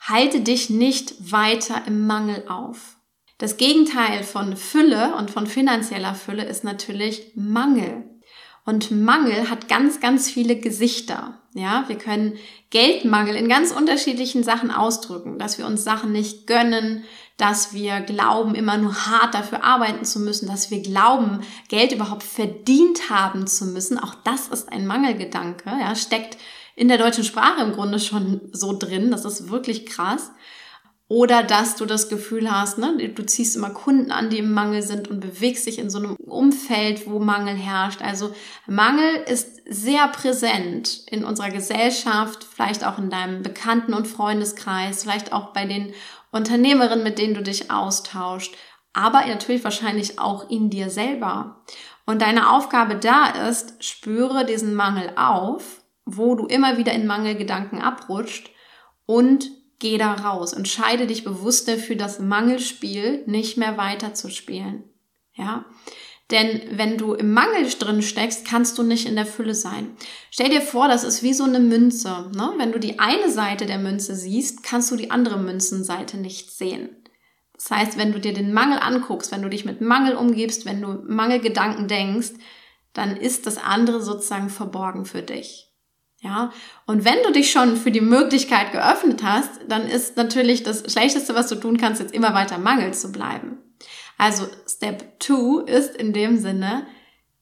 Halte 0.00 0.40
dich 0.40 0.70
nicht 0.70 1.32
weiter 1.32 1.82
im 1.86 2.06
Mangel 2.06 2.44
auf. 2.48 2.96
Das 3.38 3.56
Gegenteil 3.56 4.22
von 4.22 4.56
Fülle 4.56 5.16
und 5.16 5.30
von 5.30 5.46
finanzieller 5.46 6.14
Fülle 6.14 6.44
ist 6.44 6.64
natürlich 6.64 7.32
Mangel. 7.34 8.04
Und 8.64 8.92
Mangel 8.92 9.50
hat 9.50 9.68
ganz, 9.68 10.00
ganz 10.00 10.30
viele 10.30 10.56
Gesichter. 10.56 11.40
Ja, 11.54 11.84
wir 11.88 11.98
können 11.98 12.38
Geldmangel 12.70 13.34
in 13.34 13.48
ganz 13.48 13.72
unterschiedlichen 13.72 14.44
Sachen 14.44 14.70
ausdrücken, 14.70 15.38
dass 15.38 15.58
wir 15.58 15.66
uns 15.66 15.84
Sachen 15.84 16.12
nicht 16.12 16.46
gönnen, 16.46 17.04
dass 17.36 17.72
wir 17.72 18.00
glauben, 18.00 18.54
immer 18.54 18.76
nur 18.76 18.94
hart 19.06 19.34
dafür 19.34 19.64
arbeiten 19.64 20.04
zu 20.04 20.20
müssen, 20.20 20.46
dass 20.46 20.70
wir 20.70 20.82
glauben, 20.82 21.40
Geld 21.68 21.92
überhaupt 21.92 22.22
verdient 22.22 23.10
haben 23.10 23.46
zu 23.46 23.66
müssen. 23.66 23.98
Auch 23.98 24.14
das 24.24 24.48
ist 24.48 24.70
ein 24.70 24.86
Mangelgedanke, 24.86 25.70
ja, 25.70 25.94
steckt 25.94 26.36
in 26.74 26.88
der 26.88 26.98
deutschen 26.98 27.24
Sprache 27.24 27.62
im 27.62 27.72
Grunde 27.72 27.98
schon 27.98 28.40
so 28.52 28.76
drin. 28.76 29.10
Das 29.10 29.24
ist 29.24 29.50
wirklich 29.50 29.86
krass. 29.86 30.30
Oder 31.12 31.42
dass 31.42 31.76
du 31.76 31.84
das 31.84 32.08
Gefühl 32.08 32.50
hast, 32.50 32.78
ne, 32.78 33.10
du 33.10 33.26
ziehst 33.26 33.54
immer 33.54 33.68
Kunden 33.68 34.10
an, 34.10 34.30
die 34.30 34.38
im 34.38 34.54
Mangel 34.54 34.80
sind 34.80 35.08
und 35.08 35.20
bewegst 35.20 35.66
dich 35.66 35.78
in 35.78 35.90
so 35.90 35.98
einem 35.98 36.16
Umfeld, 36.16 37.06
wo 37.06 37.18
Mangel 37.18 37.54
herrscht. 37.54 38.00
Also 38.00 38.32
Mangel 38.66 39.16
ist 39.26 39.60
sehr 39.68 40.08
präsent 40.08 41.02
in 41.10 41.22
unserer 41.24 41.50
Gesellschaft, 41.50 42.44
vielleicht 42.44 42.86
auch 42.86 42.96
in 42.96 43.10
deinem 43.10 43.42
Bekannten- 43.42 43.92
und 43.92 44.08
Freundeskreis, 44.08 45.02
vielleicht 45.02 45.34
auch 45.34 45.52
bei 45.52 45.66
den 45.66 45.92
Unternehmerinnen, 46.32 47.04
mit 47.04 47.18
denen 47.18 47.34
du 47.34 47.42
dich 47.42 47.70
austauscht, 47.70 48.56
aber 48.92 49.24
natürlich 49.26 49.62
wahrscheinlich 49.62 50.18
auch 50.18 50.50
in 50.50 50.68
dir 50.68 50.90
selber. 50.90 51.62
Und 52.04 52.20
deine 52.20 52.50
Aufgabe 52.50 52.96
da 52.96 53.26
ist, 53.48 53.84
spüre 53.84 54.44
diesen 54.44 54.74
Mangel 54.74 55.12
auf, 55.16 55.82
wo 56.04 56.34
du 56.34 56.46
immer 56.46 56.76
wieder 56.78 56.92
in 56.92 57.06
Mangelgedanken 57.06 57.80
abrutscht 57.80 58.50
und 59.06 59.48
Geh 59.82 59.98
da 59.98 60.14
raus. 60.14 60.52
Entscheide 60.52 61.08
dich 61.08 61.24
bewusst 61.24 61.66
dafür, 61.66 61.96
das 61.96 62.20
Mangelspiel 62.20 63.24
nicht 63.26 63.56
mehr 63.56 63.76
weiter 63.76 64.14
zu 64.14 64.30
spielen. 64.30 64.84
Ja? 65.32 65.64
Denn 66.32 66.62
wenn 66.70 66.96
du 66.96 67.12
im 67.12 67.32
Mangel 67.32 67.68
drin 67.78 68.00
steckst, 68.00 68.46
kannst 68.46 68.78
du 68.78 68.82
nicht 68.82 69.06
in 69.06 69.16
der 69.16 69.26
Fülle 69.26 69.54
sein. 69.54 69.94
Stell 70.30 70.48
dir 70.48 70.62
vor, 70.62 70.88
das 70.88 71.04
ist 71.04 71.22
wie 71.22 71.34
so 71.34 71.44
eine 71.44 71.60
Münze. 71.60 72.30
Ne? 72.34 72.54
Wenn 72.56 72.72
du 72.72 72.80
die 72.80 72.98
eine 72.98 73.30
Seite 73.30 73.66
der 73.66 73.78
Münze 73.78 74.16
siehst, 74.16 74.62
kannst 74.62 74.90
du 74.90 74.96
die 74.96 75.10
andere 75.10 75.38
Münzenseite 75.38 76.16
nicht 76.16 76.50
sehen. 76.50 76.88
Das 77.52 77.70
heißt, 77.70 77.98
wenn 77.98 78.12
du 78.12 78.18
dir 78.18 78.32
den 78.32 78.54
Mangel 78.54 78.78
anguckst, 78.78 79.30
wenn 79.30 79.42
du 79.42 79.50
dich 79.50 79.66
mit 79.66 79.82
Mangel 79.82 80.16
umgibst, 80.16 80.64
wenn 80.64 80.80
du 80.80 81.04
Mangelgedanken 81.06 81.86
denkst, 81.86 82.32
dann 82.94 83.14
ist 83.16 83.46
das 83.46 83.58
andere 83.58 84.02
sozusagen 84.02 84.48
verborgen 84.48 85.04
für 85.04 85.22
dich. 85.22 85.68
Ja, 86.22 86.50
und 86.86 87.04
wenn 87.04 87.22
du 87.24 87.32
dich 87.32 87.50
schon 87.50 87.76
für 87.76 87.90
die 87.90 88.00
Möglichkeit 88.00 88.72
geöffnet 88.72 89.22
hast, 89.22 89.50
dann 89.68 89.86
ist 89.86 90.16
natürlich 90.16 90.62
das 90.62 90.90
Schlechteste, 90.90 91.34
was 91.34 91.48
du 91.48 91.56
tun 91.56 91.76
kannst, 91.76 92.00
jetzt 92.00 92.14
immer 92.14 92.32
weiter 92.32 92.58
Mangel 92.58 92.94
zu 92.94 93.12
bleiben. 93.12 93.58
Also 94.22 94.46
Step 94.68 95.16
2 95.18 95.64
ist 95.64 95.96
in 95.96 96.12
dem 96.12 96.38
Sinne, 96.38 96.86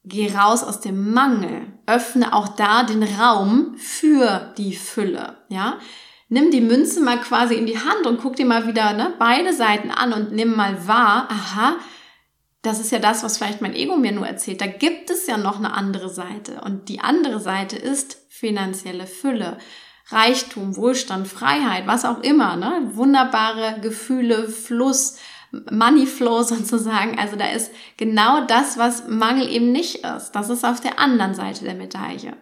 geh 0.02 0.34
raus 0.34 0.64
aus 0.64 0.80
dem 0.80 1.12
Mangel. 1.12 1.66
Öffne 1.84 2.32
auch 2.32 2.48
da 2.48 2.84
den 2.84 3.02
Raum 3.02 3.74
für 3.76 4.54
die 4.56 4.74
Fülle. 4.74 5.36
Ja, 5.50 5.78
nimm 6.30 6.50
die 6.50 6.62
Münze 6.62 7.02
mal 7.02 7.20
quasi 7.20 7.56
in 7.56 7.66
die 7.66 7.76
Hand 7.76 8.06
und 8.06 8.18
guck 8.22 8.36
dir 8.36 8.46
mal 8.46 8.66
wieder 8.66 8.94
ne, 8.94 9.12
beide 9.18 9.52
Seiten 9.52 9.90
an 9.90 10.14
und 10.14 10.32
nimm 10.32 10.56
mal 10.56 10.88
wahr, 10.88 11.28
aha, 11.30 11.76
das 12.62 12.80
ist 12.80 12.92
ja 12.92 12.98
das, 12.98 13.22
was 13.22 13.36
vielleicht 13.36 13.60
mein 13.60 13.74
Ego 13.74 13.98
mir 13.98 14.12
nur 14.12 14.26
erzählt. 14.26 14.62
Da 14.62 14.66
gibt 14.66 15.10
es 15.10 15.26
ja 15.26 15.36
noch 15.36 15.58
eine 15.58 15.74
andere 15.74 16.08
Seite. 16.08 16.62
Und 16.62 16.88
die 16.88 17.00
andere 17.00 17.40
Seite 17.40 17.76
ist 17.76 18.24
finanzielle 18.30 19.06
Fülle, 19.06 19.58
Reichtum, 20.08 20.76
Wohlstand, 20.76 21.28
Freiheit, 21.28 21.86
was 21.86 22.06
auch 22.06 22.22
immer, 22.22 22.56
ne? 22.56 22.90
Wunderbare 22.94 23.80
Gefühle, 23.82 24.48
Fluss, 24.48 25.18
Money 25.70 26.06
Flow 26.06 26.42
sozusagen. 26.44 27.18
Also 27.18 27.36
da 27.36 27.50
ist 27.50 27.72
genau 27.96 28.46
das, 28.46 28.78
was 28.78 29.08
Mangel 29.08 29.48
eben 29.48 29.72
nicht 29.72 30.04
ist. 30.04 30.32
Das 30.32 30.50
ist 30.50 30.64
auf 30.64 30.80
der 30.80 30.98
anderen 30.98 31.34
Seite 31.34 31.64
der 31.64 31.74
Medaille. 31.74 32.36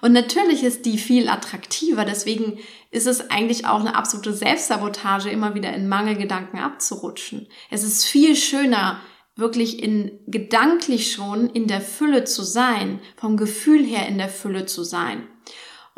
Und 0.00 0.12
natürlich 0.12 0.64
ist 0.64 0.84
die 0.84 0.98
viel 0.98 1.28
attraktiver, 1.28 2.04
deswegen 2.04 2.58
ist 2.90 3.06
es 3.06 3.30
eigentlich 3.30 3.66
auch 3.66 3.78
eine 3.78 3.94
absolute 3.94 4.32
Selbstsabotage, 4.32 5.30
immer 5.30 5.54
wieder 5.54 5.72
in 5.72 5.88
Mangelgedanken 5.88 6.58
abzurutschen. 6.58 7.46
Es 7.70 7.84
ist 7.84 8.04
viel 8.04 8.34
schöner, 8.34 9.00
wirklich 9.36 9.82
in 9.82 10.18
gedanklich 10.26 11.12
schon 11.12 11.48
in 11.50 11.68
der 11.68 11.80
Fülle 11.80 12.24
zu 12.24 12.42
sein, 12.42 13.00
vom 13.16 13.36
Gefühl 13.36 13.84
her 13.84 14.08
in 14.08 14.18
der 14.18 14.28
Fülle 14.28 14.66
zu 14.66 14.82
sein. 14.82 15.28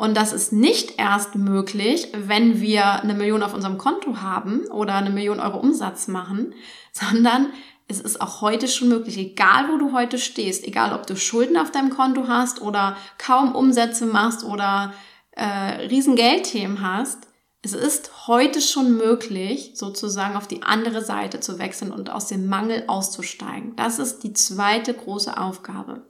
Und 0.03 0.17
das 0.17 0.33
ist 0.33 0.51
nicht 0.51 0.99
erst 0.99 1.35
möglich, 1.35 2.09
wenn 2.11 2.59
wir 2.59 3.01
eine 3.01 3.13
Million 3.13 3.41
auf 3.41 3.53
unserem 3.53 3.77
Konto 3.77 4.17
haben 4.21 4.67
oder 4.67 4.95
eine 4.95 5.11
Million 5.11 5.39
Euro 5.39 5.57
Umsatz 5.57 6.09
machen, 6.09 6.53
sondern 6.91 7.53
es 7.87 8.01
ist 8.01 8.19
auch 8.19 8.41
heute 8.41 8.67
schon 8.67 8.89
möglich, 8.89 9.17
egal 9.17 9.69
wo 9.69 9.77
du 9.77 9.93
heute 9.93 10.17
stehst, 10.17 10.67
egal 10.67 10.91
ob 10.91 11.07
du 11.07 11.15
Schulden 11.15 11.55
auf 11.55 11.71
deinem 11.71 11.89
Konto 11.89 12.27
hast 12.27 12.61
oder 12.61 12.97
kaum 13.17 13.55
Umsätze 13.55 14.05
machst 14.05 14.43
oder 14.43 14.93
äh, 15.31 15.85
riesen 15.87 16.17
Geldthemen 16.17 16.81
hast, 16.81 17.19
es 17.61 17.71
ist 17.71 18.27
heute 18.27 18.59
schon 18.59 18.97
möglich, 18.97 19.71
sozusagen 19.73 20.35
auf 20.35 20.49
die 20.49 20.63
andere 20.63 21.01
Seite 21.01 21.39
zu 21.39 21.59
wechseln 21.59 21.93
und 21.93 22.09
aus 22.09 22.27
dem 22.27 22.49
Mangel 22.49 22.83
auszusteigen. 22.87 23.77
Das 23.77 23.99
ist 23.99 24.23
die 24.23 24.33
zweite 24.33 24.93
große 24.93 25.37
Aufgabe. 25.37 26.01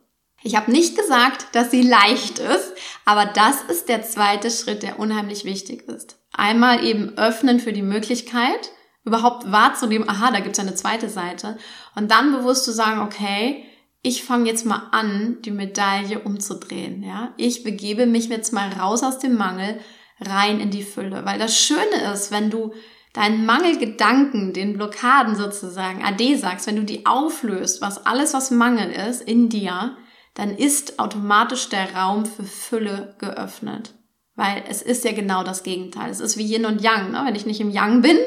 Ich 0.43 0.55
habe 0.55 0.71
nicht 0.71 0.97
gesagt, 0.97 1.47
dass 1.53 1.71
sie 1.71 1.81
leicht 1.81 2.39
ist, 2.39 2.73
aber 3.05 3.25
das 3.25 3.61
ist 3.63 3.87
der 3.87 4.03
zweite 4.03 4.51
Schritt, 4.51 4.83
der 4.83 4.99
unheimlich 4.99 5.45
wichtig 5.45 5.87
ist. 5.87 6.17
Einmal 6.33 6.83
eben 6.83 7.17
öffnen 7.17 7.59
für 7.59 7.71
die 7.71 7.81
Möglichkeit, 7.81 8.71
überhaupt 9.05 9.51
wahrzunehmen, 9.51 10.09
aha, 10.09 10.31
da 10.31 10.39
gibt 10.39 10.57
es 10.57 10.59
eine 10.59 10.75
zweite 10.75 11.09
Seite. 11.09 11.57
Und 11.95 12.11
dann 12.11 12.33
bewusst 12.33 12.65
zu 12.65 12.73
sagen, 12.73 13.01
okay, 13.01 13.65
ich 14.01 14.23
fange 14.23 14.49
jetzt 14.49 14.65
mal 14.65 14.89
an, 14.91 15.37
die 15.43 15.51
Medaille 15.51 16.19
umzudrehen. 16.19 17.03
Ja? 17.03 17.33
Ich 17.37 17.63
begebe 17.63 18.05
mich 18.05 18.27
jetzt 18.27 18.51
mal 18.51 18.69
raus 18.69 19.01
aus 19.01 19.19
dem 19.19 19.35
Mangel, 19.35 19.79
rein 20.19 20.59
in 20.59 20.71
die 20.71 20.83
Fülle. 20.83 21.23
Weil 21.25 21.39
das 21.39 21.57
Schöne 21.57 22.13
ist, 22.13 22.31
wenn 22.31 22.49
du 22.49 22.73
deinen 23.13 23.45
Mangelgedanken, 23.45 24.53
den 24.53 24.73
Blockaden 24.73 25.35
sozusagen, 25.35 26.03
AD 26.03 26.35
sagst, 26.35 26.67
wenn 26.67 26.75
du 26.75 26.83
die 26.83 27.05
auflöst, 27.05 27.81
was 27.81 28.05
alles, 28.05 28.33
was 28.33 28.51
Mangel 28.51 28.91
ist 28.91 29.21
in 29.21 29.49
dir, 29.49 29.95
dann 30.33 30.55
ist 30.55 30.99
automatisch 30.99 31.69
der 31.69 31.95
Raum 31.95 32.25
für 32.25 32.43
Fülle 32.43 33.15
geöffnet. 33.19 33.93
Weil 34.35 34.63
es 34.67 34.81
ist 34.81 35.05
ja 35.05 35.11
genau 35.11 35.43
das 35.43 35.61
Gegenteil. 35.61 36.09
Es 36.09 36.19
ist 36.19 36.37
wie 36.37 36.51
Yin 36.51 36.65
und 36.65 36.81
Yang. 36.81 37.11
Ne? 37.11 37.21
Wenn 37.23 37.35
ich 37.35 37.45
nicht 37.45 37.61
im 37.61 37.69
Yang 37.69 38.01
bin, 38.01 38.17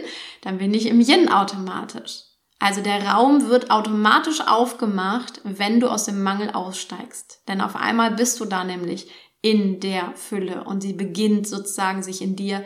dann 0.43 0.59
bin 0.59 0.73
ich 0.73 0.87
im 0.87 1.01
Yin 1.01 1.29
automatisch. 1.29 2.23
Also 2.59 2.81
der 2.81 3.07
Raum 3.07 3.49
wird 3.49 3.71
automatisch 3.71 4.41
aufgemacht, 4.41 5.41
wenn 5.43 5.81
du 5.81 5.89
aus 5.89 6.05
dem 6.05 6.23
Mangel 6.23 6.51
aussteigst. 6.51 7.43
Denn 7.49 7.61
auf 7.61 7.77
einmal 7.77 8.13
bist 8.13 8.39
du 8.41 8.45
da 8.45 8.65
nämlich 8.65 9.11
in 9.43 9.81
der 9.81 10.13
Fülle 10.15 10.65
und 10.65 10.81
sie 10.81 10.93
beginnt 10.93 11.47
sozusagen 11.47 12.03
sich 12.03 12.23
in 12.23 12.37
dir 12.37 12.65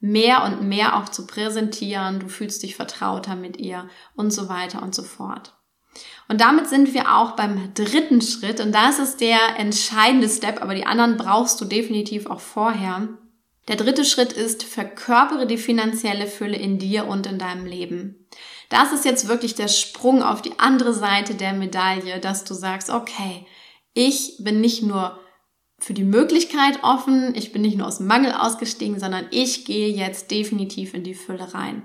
mehr 0.00 0.44
und 0.44 0.62
mehr 0.68 0.96
auch 0.96 1.08
zu 1.08 1.26
präsentieren. 1.26 2.20
Du 2.20 2.28
fühlst 2.28 2.62
dich 2.62 2.76
vertrauter 2.76 3.36
mit 3.36 3.56
ihr 3.56 3.88
und 4.14 4.30
so 4.30 4.48
weiter 4.48 4.82
und 4.82 4.94
so 4.94 5.02
fort. 5.02 5.54
Und 6.28 6.40
damit 6.40 6.68
sind 6.68 6.94
wir 6.94 7.16
auch 7.16 7.32
beim 7.32 7.74
dritten 7.74 8.20
Schritt 8.20 8.60
und 8.60 8.72
das 8.72 9.00
ist 9.00 9.20
der 9.20 9.58
entscheidende 9.58 10.28
Step, 10.28 10.62
aber 10.62 10.74
die 10.74 10.86
anderen 10.86 11.16
brauchst 11.16 11.60
du 11.60 11.64
definitiv 11.64 12.26
auch 12.26 12.40
vorher. 12.40 13.08
Der 13.66 13.76
dritte 13.76 14.04
Schritt 14.04 14.32
ist, 14.32 14.62
verkörpere 14.62 15.46
die 15.46 15.58
finanzielle 15.58 16.26
Fülle 16.26 16.56
in 16.56 16.78
dir 16.78 17.06
und 17.06 17.26
in 17.26 17.38
deinem 17.38 17.66
Leben. 17.66 18.28
Das 18.68 18.92
ist 18.92 19.04
jetzt 19.04 19.26
wirklich 19.26 19.56
der 19.56 19.68
Sprung 19.68 20.22
auf 20.22 20.40
die 20.40 20.58
andere 20.58 20.94
Seite 20.94 21.34
der 21.34 21.52
Medaille, 21.52 22.20
dass 22.20 22.44
du 22.44 22.54
sagst, 22.54 22.90
okay, 22.90 23.46
ich 23.92 24.36
bin 24.38 24.60
nicht 24.60 24.84
nur 24.84 25.18
für 25.80 25.94
die 25.94 26.04
Möglichkeit 26.04 26.78
offen, 26.82 27.34
ich 27.34 27.52
bin 27.52 27.62
nicht 27.62 27.76
nur 27.76 27.88
aus 27.88 27.98
dem 27.98 28.06
Mangel 28.06 28.32
ausgestiegen, 28.32 29.00
sondern 29.00 29.26
ich 29.30 29.64
gehe 29.64 29.88
jetzt 29.88 30.30
definitiv 30.30 30.94
in 30.94 31.02
die 31.02 31.14
Fülle 31.14 31.52
rein. 31.54 31.82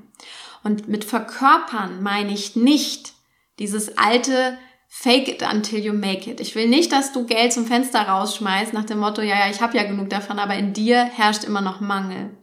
Und 0.63 0.87
mit 0.87 1.03
verkörpern 1.03 2.03
meine 2.03 2.33
ich 2.33 2.55
nicht 2.55 3.14
dieses 3.59 3.97
alte 3.97 4.57
Fake 4.87 5.27
it 5.27 5.41
until 5.43 5.79
you 5.79 5.93
make 5.93 6.29
it. 6.29 6.39
Ich 6.39 6.55
will 6.55 6.69
nicht, 6.69 6.91
dass 6.91 7.11
du 7.11 7.25
Geld 7.25 7.51
zum 7.51 7.65
Fenster 7.65 8.07
rausschmeißt 8.07 8.71
nach 8.73 8.85
dem 8.85 8.99
Motto, 8.99 9.21
ja, 9.21 9.39
ja, 9.39 9.49
ich 9.49 9.61
habe 9.61 9.77
ja 9.77 9.83
genug 9.83 10.09
davon, 10.09 10.39
aber 10.39 10.55
in 10.55 10.73
dir 10.73 11.03
herrscht 11.03 11.43
immer 11.43 11.61
noch 11.61 11.81
Mangel. 11.81 12.37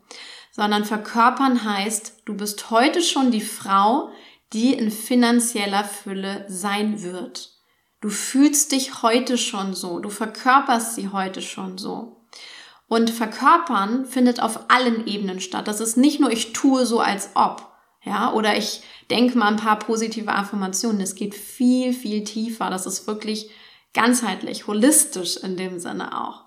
Sondern 0.51 0.85
verkörpern 0.85 1.65
heißt, 1.65 2.23
du 2.27 2.37
bist 2.37 2.71
heute 2.71 3.01
schon 3.01 3.31
die 3.31 3.41
Frau, 3.41 4.11
die 4.53 4.75
in 4.75 4.91
finanzieller 4.91 5.85
Fülle 5.85 6.45
sein 6.49 7.03
wird. 7.03 7.53
Du 8.03 8.11
fühlst 8.11 8.73
dich 8.73 9.03
heute 9.03 9.39
schon 9.39 9.75
so, 9.75 9.99
du 9.99 10.11
verkörperst 10.11 10.95
sie 10.95 11.09
heute 11.09 11.41
schon 11.41 11.79
so. 11.79 12.27
Und 12.87 13.09
verkörpern 13.09 14.05
findet 14.05 14.43
auf 14.43 14.69
allen 14.69 15.07
Ebenen 15.07 15.41
statt. 15.41 15.69
Das 15.69 15.81
ist 15.81 15.97
nicht 15.97 16.21
nur 16.21 16.31
ich 16.31 16.53
tue 16.53 16.85
so 16.85 17.01
als 17.01 17.31
ob, 17.35 17.72
ja, 18.05 18.33
oder 18.33 18.57
ich 18.57 18.83
denke 19.11 19.39
mal 19.39 19.49
ein 19.49 19.57
paar 19.57 19.79
positive 19.79 20.33
Affirmationen. 20.33 21.01
Es 21.01 21.15
geht 21.15 21.35
viel, 21.35 21.93
viel 21.93 22.25
tiefer. 22.25 22.69
Das 22.69 22.87
ist 22.87 23.07
wirklich 23.07 23.51
ganzheitlich, 23.95 24.67
holistisch 24.67 25.37
in 25.37 25.57
dem 25.57 25.79
Sinne 25.79 26.21
auch. 26.21 26.45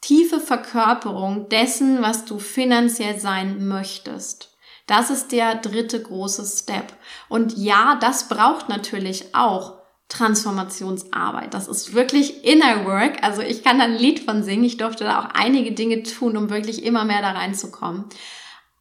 Tiefe 0.00 0.40
Verkörperung 0.40 1.48
dessen, 1.48 2.02
was 2.02 2.24
du 2.24 2.38
finanziell 2.38 3.18
sein 3.18 3.68
möchtest. 3.68 4.56
Das 4.86 5.10
ist 5.10 5.32
der 5.32 5.56
dritte 5.56 6.02
große 6.02 6.44
Step. 6.46 6.94
Und 7.28 7.56
ja, 7.58 7.98
das 8.00 8.28
braucht 8.28 8.68
natürlich 8.68 9.34
auch 9.34 9.74
Transformationsarbeit. 10.08 11.52
Das 11.52 11.68
ist 11.68 11.92
wirklich 11.92 12.44
Inner 12.44 12.86
Work. 12.86 13.22
Also 13.22 13.42
ich 13.42 13.62
kann 13.62 13.78
da 13.78 13.84
ein 13.84 13.96
Lied 13.96 14.20
von 14.20 14.42
singen. 14.42 14.64
Ich 14.64 14.78
durfte 14.78 15.04
da 15.04 15.20
auch 15.20 15.28
einige 15.34 15.72
Dinge 15.72 16.02
tun, 16.02 16.36
um 16.36 16.48
wirklich 16.48 16.84
immer 16.84 17.04
mehr 17.04 17.20
da 17.20 17.32
reinzukommen. 17.32 18.06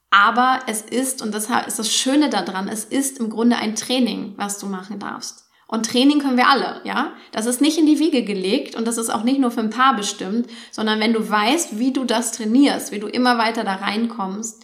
Aber 0.10 0.62
es 0.68 0.82
ist, 0.82 1.22
und 1.22 1.34
deshalb 1.34 1.68
ist 1.68 1.80
das 1.80 1.94
Schöne 1.94 2.30
daran, 2.30 2.68
es 2.68 2.86
ist 2.86 3.20
im 3.20 3.30
Grunde 3.30 3.58
ein 3.58 3.76
Training, 3.76 4.34
was 4.38 4.58
du 4.58 4.68
machen 4.68 5.00
darfst. 5.00 5.48
Und 5.68 5.86
Training 5.86 6.20
können 6.20 6.38
wir 6.38 6.48
alle, 6.48 6.80
ja? 6.86 7.12
Das 7.34 7.46
ist 7.46 7.60
nicht 7.60 7.78
in 7.78 7.86
die 7.86 8.00
Wiege 8.00 8.24
gelegt 8.24 8.76
und 8.76 8.88
das 8.88 8.98
ist 8.98 9.10
auch 9.10 9.24
nicht 9.24 9.40
nur 9.40 9.52
für 9.52 9.60
ein 9.60 9.70
Paar 9.70 9.98
bestimmt, 9.98 10.48
sondern 10.72 11.02
wenn 11.02 11.12
du 11.12 11.30
weißt, 11.30 11.78
wie 11.78 11.92
du 11.92 12.06
das 12.06 12.32
trainierst, 12.32 12.94
wie 12.94 13.00
du 13.00 13.08
immer 13.08 13.38
weiter 13.38 13.66
da 13.66 13.76
reinkommst, 13.76 14.64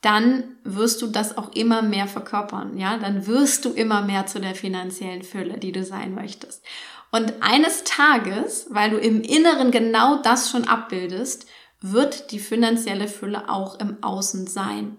dann 0.00 0.44
wirst 0.62 1.02
du 1.02 1.08
das 1.08 1.36
auch 1.38 1.52
immer 1.54 1.82
mehr 1.82 2.06
verkörpern, 2.06 2.78
ja? 2.78 2.98
Dann 2.98 3.26
wirst 3.26 3.64
du 3.64 3.70
immer 3.70 4.02
mehr 4.02 4.26
zu 4.26 4.38
der 4.38 4.54
finanziellen 4.54 5.22
Fülle, 5.22 5.58
die 5.58 5.72
du 5.72 5.82
sein 5.82 6.14
möchtest. 6.14 6.62
Und 7.10 7.32
eines 7.40 7.82
Tages, 7.84 8.66
weil 8.70 8.90
du 8.90 8.98
im 8.98 9.22
Inneren 9.22 9.70
genau 9.70 10.16
das 10.22 10.50
schon 10.50 10.68
abbildest, 10.68 11.46
wird 11.80 12.30
die 12.30 12.38
finanzielle 12.38 13.08
Fülle 13.08 13.48
auch 13.48 13.78
im 13.78 14.02
Außen 14.02 14.46
sein. 14.46 14.96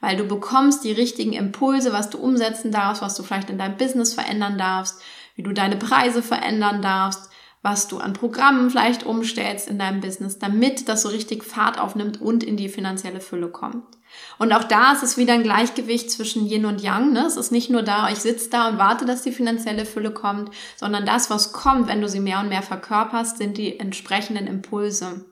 Weil 0.00 0.16
du 0.16 0.24
bekommst 0.24 0.84
die 0.84 0.92
richtigen 0.92 1.32
Impulse, 1.32 1.92
was 1.92 2.10
du 2.10 2.18
umsetzen 2.18 2.70
darfst, 2.70 3.02
was 3.02 3.14
du 3.14 3.22
vielleicht 3.22 3.50
in 3.50 3.58
deinem 3.58 3.76
Business 3.76 4.14
verändern 4.14 4.58
darfst, 4.58 5.00
wie 5.34 5.42
du 5.42 5.52
deine 5.52 5.76
Preise 5.76 6.22
verändern 6.22 6.82
darfst, 6.82 7.30
was 7.62 7.88
du 7.88 7.98
an 7.98 8.12
Programmen 8.12 8.68
vielleicht 8.68 9.04
umstellst 9.04 9.68
in 9.68 9.78
deinem 9.78 10.00
Business, 10.02 10.38
damit 10.38 10.86
das 10.88 11.02
so 11.02 11.08
richtig 11.08 11.42
Fahrt 11.44 11.80
aufnimmt 11.80 12.20
und 12.20 12.44
in 12.44 12.58
die 12.58 12.68
finanzielle 12.68 13.20
Fülle 13.20 13.48
kommt. 13.48 13.84
Und 14.38 14.52
auch 14.52 14.64
da 14.64 14.92
ist 14.92 15.02
es 15.02 15.16
wieder 15.16 15.32
ein 15.32 15.42
Gleichgewicht 15.42 16.10
zwischen 16.10 16.46
Yin 16.46 16.66
und 16.66 16.82
Yang. 16.82 17.12
Ne? 17.12 17.24
Es 17.26 17.36
ist 17.36 17.52
nicht 17.52 17.70
nur 17.70 17.82
da, 17.82 18.10
ich 18.10 18.18
sitze 18.18 18.50
da 18.50 18.68
und 18.68 18.78
warte, 18.78 19.06
dass 19.06 19.22
die 19.22 19.32
finanzielle 19.32 19.86
Fülle 19.86 20.10
kommt, 20.10 20.50
sondern 20.76 21.06
das, 21.06 21.30
was 21.30 21.52
kommt, 21.52 21.88
wenn 21.88 22.02
du 22.02 22.08
sie 22.08 22.20
mehr 22.20 22.40
und 22.40 22.50
mehr 22.50 22.62
verkörperst, 22.62 23.38
sind 23.38 23.56
die 23.56 23.80
entsprechenden 23.80 24.46
Impulse. 24.46 25.24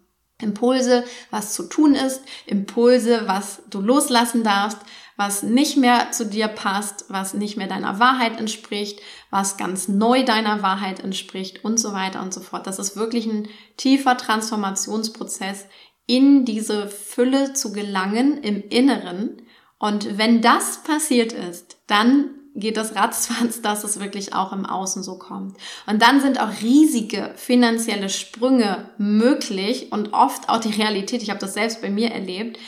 Impulse, 0.42 1.04
was 1.30 1.54
zu 1.54 1.64
tun 1.64 1.94
ist, 1.94 2.22
Impulse, 2.46 3.22
was 3.26 3.62
du 3.70 3.80
loslassen 3.80 4.42
darfst, 4.42 4.78
was 5.16 5.42
nicht 5.42 5.76
mehr 5.76 6.10
zu 6.10 6.26
dir 6.26 6.48
passt, 6.48 7.04
was 7.08 7.34
nicht 7.34 7.56
mehr 7.56 7.68
deiner 7.68 7.98
Wahrheit 7.98 8.38
entspricht, 8.38 9.00
was 9.30 9.56
ganz 9.56 9.88
neu 9.88 10.24
deiner 10.24 10.62
Wahrheit 10.62 11.00
entspricht 11.00 11.64
und 11.64 11.78
so 11.78 11.92
weiter 11.92 12.22
und 12.22 12.32
so 12.34 12.40
fort. 12.40 12.66
Das 12.66 12.78
ist 12.78 12.96
wirklich 12.96 13.26
ein 13.26 13.48
tiefer 13.76 14.16
Transformationsprozess, 14.16 15.66
in 16.06 16.44
diese 16.44 16.88
Fülle 16.88 17.52
zu 17.52 17.72
gelangen 17.72 18.42
im 18.42 18.62
Inneren. 18.68 19.42
Und 19.78 20.18
wenn 20.18 20.42
das 20.42 20.82
passiert 20.82 21.32
ist, 21.32 21.78
dann 21.86 22.30
geht 22.54 22.76
das 22.76 22.94
ratzfatz, 22.94 23.62
dass 23.62 23.84
es 23.84 24.00
wirklich 24.00 24.34
auch 24.34 24.52
im 24.52 24.66
Außen 24.66 25.02
so 25.02 25.18
kommt. 25.18 25.56
Und 25.86 26.02
dann 26.02 26.20
sind 26.20 26.40
auch 26.40 26.50
riesige 26.62 27.32
finanzielle 27.36 28.08
Sprünge 28.08 28.90
möglich 28.98 29.90
und 29.90 30.12
oft 30.12 30.48
auch 30.48 30.60
die 30.60 30.72
Realität, 30.72 31.22
ich 31.22 31.30
habe 31.30 31.40
das 31.40 31.54
selbst 31.54 31.80
bei 31.82 31.90
mir 31.90 32.10
erlebt, 32.10 32.58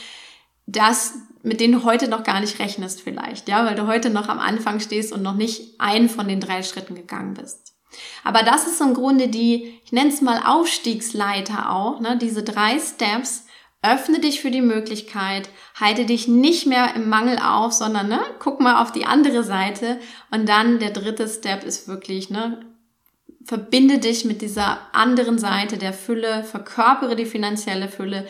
dass 0.65 1.13
mit 1.43 1.59
denen 1.59 1.73
du 1.73 1.83
heute 1.83 2.07
noch 2.07 2.23
gar 2.23 2.39
nicht 2.39 2.57
rechnest 2.57 3.01
vielleicht, 3.01 3.47
ja, 3.47 3.65
weil 3.65 3.75
du 3.75 3.85
heute 3.85 4.09
noch 4.09 4.29
am 4.29 4.39
Anfang 4.39 4.79
stehst 4.79 5.13
und 5.13 5.21
noch 5.21 5.35
nicht 5.35 5.79
einen 5.79 6.09
von 6.09 6.27
den 6.27 6.39
drei 6.39 6.63
Schritten 6.63 6.95
gegangen 6.95 7.35
bist. 7.35 7.75
Aber 8.23 8.41
das 8.41 8.65
ist 8.65 8.81
im 8.81 8.95
Grunde 8.95 9.27
die, 9.27 9.79
ich 9.85 9.91
nenne 9.91 10.09
es 10.09 10.21
mal 10.21 10.41
Aufstiegsleiter 10.43 11.71
auch, 11.71 11.99
ne, 11.99 12.17
diese 12.17 12.41
drei 12.41 12.79
Steps, 12.79 13.44
Öffne 13.93 14.19
dich 14.19 14.41
für 14.41 14.51
die 14.51 14.61
Möglichkeit, 14.61 15.49
halte 15.79 16.05
dich 16.05 16.27
nicht 16.27 16.65
mehr 16.65 16.95
im 16.95 17.09
Mangel 17.09 17.37
auf, 17.39 17.73
sondern 17.73 18.07
ne, 18.07 18.19
guck 18.39 18.59
mal 18.59 18.81
auf 18.81 18.91
die 18.91 19.05
andere 19.05 19.43
Seite. 19.43 19.99
Und 20.31 20.47
dann 20.47 20.79
der 20.79 20.91
dritte 20.91 21.27
Step 21.27 21.63
ist 21.63 21.87
wirklich, 21.87 22.29
ne, 22.29 22.65
verbinde 23.43 23.99
dich 23.99 24.25
mit 24.25 24.41
dieser 24.41 24.79
anderen 24.93 25.37
Seite 25.37 25.77
der 25.77 25.93
Fülle, 25.93 26.43
verkörpere 26.43 27.15
die 27.15 27.25
finanzielle 27.25 27.87
Fülle 27.87 28.25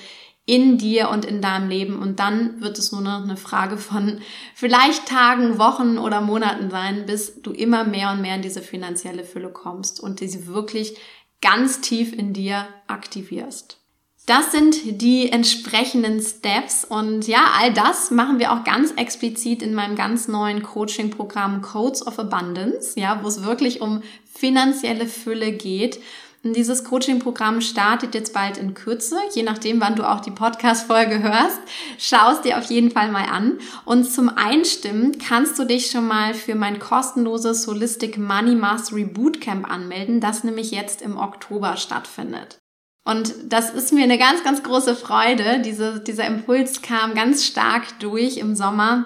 in 0.46 0.78
dir 0.78 1.10
und 1.10 1.26
in 1.26 1.42
deinem 1.42 1.70
Leben. 1.70 2.00
Und 2.00 2.20
dann 2.20 2.62
wird 2.62 2.78
es 2.78 2.92
nur 2.92 3.02
noch 3.02 3.24
eine 3.24 3.38
Frage 3.38 3.78
von 3.78 4.22
vielleicht 4.54 5.08
Tagen, 5.08 5.58
Wochen 5.58 5.98
oder 5.98 6.22
Monaten 6.22 6.70
sein, 6.70 7.06
bis 7.06 7.42
du 7.42 7.52
immer 7.52 7.84
mehr 7.84 8.12
und 8.12 8.22
mehr 8.22 8.36
in 8.36 8.42
diese 8.42 8.62
finanzielle 8.62 9.24
Fülle 9.24 9.50
kommst 9.50 10.00
und 10.00 10.20
diese 10.20 10.48
wirklich 10.48 10.98
ganz 11.42 11.82
tief 11.82 12.14
in 12.14 12.34
dir 12.34 12.68
aktivierst. 12.88 13.80
Das 14.26 14.52
sind 14.52 15.02
die 15.02 15.32
entsprechenden 15.32 16.20
Steps 16.20 16.84
und 16.84 17.28
ja, 17.28 17.46
all 17.60 17.72
das 17.72 18.10
machen 18.10 18.40
wir 18.40 18.54
auch 18.54 18.64
ganz 18.64 18.92
explizit 18.94 19.62
in 19.62 19.76
meinem 19.76 19.96
ganz 19.96 20.28
neuen 20.28 20.64
Coaching-Programm 20.64 21.62
Codes 21.62 22.08
of 22.08 22.18
Abundance, 22.18 23.00
ja, 23.00 23.20
wo 23.22 23.28
es 23.28 23.44
wirklich 23.44 23.82
um 23.82 24.02
finanzielle 24.34 25.06
Fülle 25.06 25.52
geht. 25.52 26.00
Und 26.44 26.56
dieses 26.56 26.84
Coaching-Programm 26.84 27.62
startet 27.62 28.16
jetzt 28.16 28.34
bald 28.34 28.58
in 28.58 28.74
Kürze, 28.74 29.16
je 29.36 29.44
nachdem, 29.44 29.80
wann 29.80 29.96
du 29.96 30.10
auch 30.10 30.22
die 30.22 30.32
Podcast-Folge 30.32 31.22
hörst. 31.22 31.60
Schau 32.00 32.32
es 32.32 32.42
dir 32.42 32.58
auf 32.58 32.66
jeden 32.66 32.90
Fall 32.90 33.12
mal 33.12 33.26
an. 33.26 33.60
Und 33.84 34.06
zum 34.06 34.30
Einstimmen 34.30 35.20
kannst 35.20 35.60
du 35.60 35.66
dich 35.66 35.92
schon 35.92 36.08
mal 36.08 36.34
für 36.34 36.56
mein 36.56 36.80
kostenloses 36.80 37.68
Holistic 37.68 38.18
Money 38.18 38.56
Mastery 38.56 39.06
Bootcamp 39.06 39.70
anmelden, 39.70 40.20
das 40.20 40.44
nämlich 40.44 40.72
jetzt 40.72 41.04
im 41.04 41.18
Oktober 41.18 41.78
stattfindet. 41.78 42.60
Und 43.06 43.34
das 43.48 43.70
ist 43.70 43.94
mir 43.94 44.04
eine 44.04 44.18
ganz, 44.18 44.44
ganz 44.44 44.64
große 44.64 44.96
Freude. 44.96 45.62
Diese, 45.64 46.00
dieser 46.02 46.26
Impuls 46.26 46.82
kam 46.82 47.14
ganz 47.14 47.46
stark 47.46 48.00
durch 48.00 48.38
im 48.38 48.56
Sommer 48.56 49.06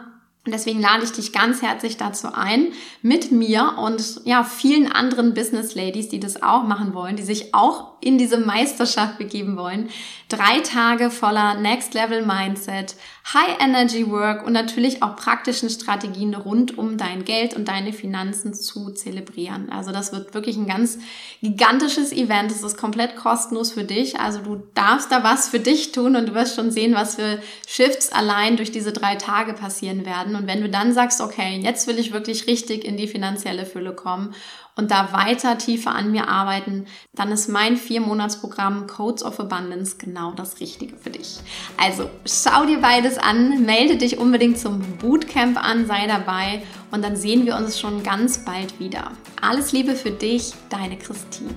und 0.50 0.54
deswegen 0.54 0.82
lade 0.82 1.04
ich 1.04 1.12
dich 1.12 1.34
ganz 1.34 1.62
herzlich 1.62 1.98
dazu 1.98 2.30
ein, 2.34 2.70
mit 3.04 3.32
mir 3.32 3.76
und 3.78 4.22
ja, 4.24 4.44
vielen 4.44 4.92
anderen 4.92 5.36
Business 5.36 5.76
Ladies, 5.76 6.10
die 6.10 6.20
das 6.20 6.42
auch 6.42 6.64
machen 6.64 6.96
wollen, 6.96 7.18
die 7.18 7.24
sich 7.24 7.54
auch 7.54 7.99
in 8.02 8.18
diese 8.18 8.38
Meisterschaft 8.38 9.18
begeben 9.18 9.58
wollen. 9.58 9.90
Drei 10.28 10.60
Tage 10.60 11.10
voller 11.10 11.56
Next 11.56 11.94
Level 11.94 12.26
Mindset, 12.26 12.96
High 13.34 13.60
Energy 13.60 14.10
Work 14.10 14.46
und 14.46 14.54
natürlich 14.54 15.02
auch 15.02 15.16
praktischen 15.16 15.70
Strategien 15.70 16.36
rund 16.36 16.78
um 16.78 16.98
dein 16.98 17.26
Geld 17.26 17.56
und 17.56 17.68
deine 17.68 17.94
Finanzen 17.94 18.54
zu 18.54 18.92
zelebrieren. 18.92 19.72
Also 19.72 19.92
das 19.92 20.12
wird 20.12 20.34
wirklich 20.34 20.56
ein 20.56 20.68
ganz 20.68 21.00
gigantisches 21.42 22.12
Event. 22.12 22.52
Es 22.52 22.64
ist 22.64 22.78
komplett 22.78 23.16
kostenlos 23.16 23.72
für 23.72 23.84
dich. 23.84 24.20
Also 24.20 24.40
du 24.42 24.62
darfst 24.76 25.12
da 25.12 25.24
was 25.24 25.50
für 25.50 25.60
dich 25.60 25.92
tun 25.92 26.16
und 26.16 26.30
du 26.30 26.36
wirst 26.36 26.56
schon 26.56 26.72
sehen, 26.72 26.94
was 26.94 27.16
für 27.16 27.40
Shifts 27.68 28.12
allein 28.12 28.56
durch 28.56 28.72
diese 28.72 28.92
drei 28.92 29.16
Tage 29.16 29.54
passieren 29.54 30.06
werden. 30.06 30.36
Und 30.36 30.48
wenn 30.48 30.62
du 30.62 30.70
dann 30.70 30.94
sagst, 30.94 31.22
okay, 31.22 31.60
jetzt 31.62 31.88
will 31.88 31.98
ich 31.98 32.14
wirklich 32.14 32.48
richtig 32.48 32.86
in 32.86 32.98
die 32.98 33.08
finanzielle 33.08 33.66
Fülle 33.66 33.94
kommen 33.94 34.34
und 34.80 34.92
da 34.92 35.12
weiter 35.12 35.58
tiefer 35.58 35.94
an 35.94 36.12
mir 36.12 36.30
arbeiten, 36.30 36.86
dann 37.14 37.34
ist 37.34 37.50
mein 37.50 37.76
Vier-Monats-Programm 37.76 38.88
Codes 38.88 39.24
of 39.24 39.38
Abundance 39.38 39.98
genau 39.98 40.32
das 40.32 40.62
Richtige 40.62 40.96
für 40.96 41.10
dich. 41.10 41.40
Also 41.76 42.10
schau 42.26 42.66
dir 42.66 42.80
beides 42.80 43.18
an, 43.18 43.66
melde 43.66 43.98
dich 43.98 44.18
unbedingt 44.18 44.58
zum 44.58 44.80
Bootcamp 45.00 45.62
an, 45.62 45.86
sei 45.86 46.08
dabei 46.08 46.62
und 46.92 47.04
dann 47.04 47.18
sehen 47.18 47.46
wir 47.46 47.58
uns 47.58 47.78
schon 47.78 48.04
ganz 48.04 48.46
bald 48.46 48.80
wieder. 48.80 49.12
Alles 49.42 49.74
Liebe 49.74 49.96
für 49.96 50.12
dich, 50.12 50.54
deine 50.70 50.98
Christine. 50.98 51.54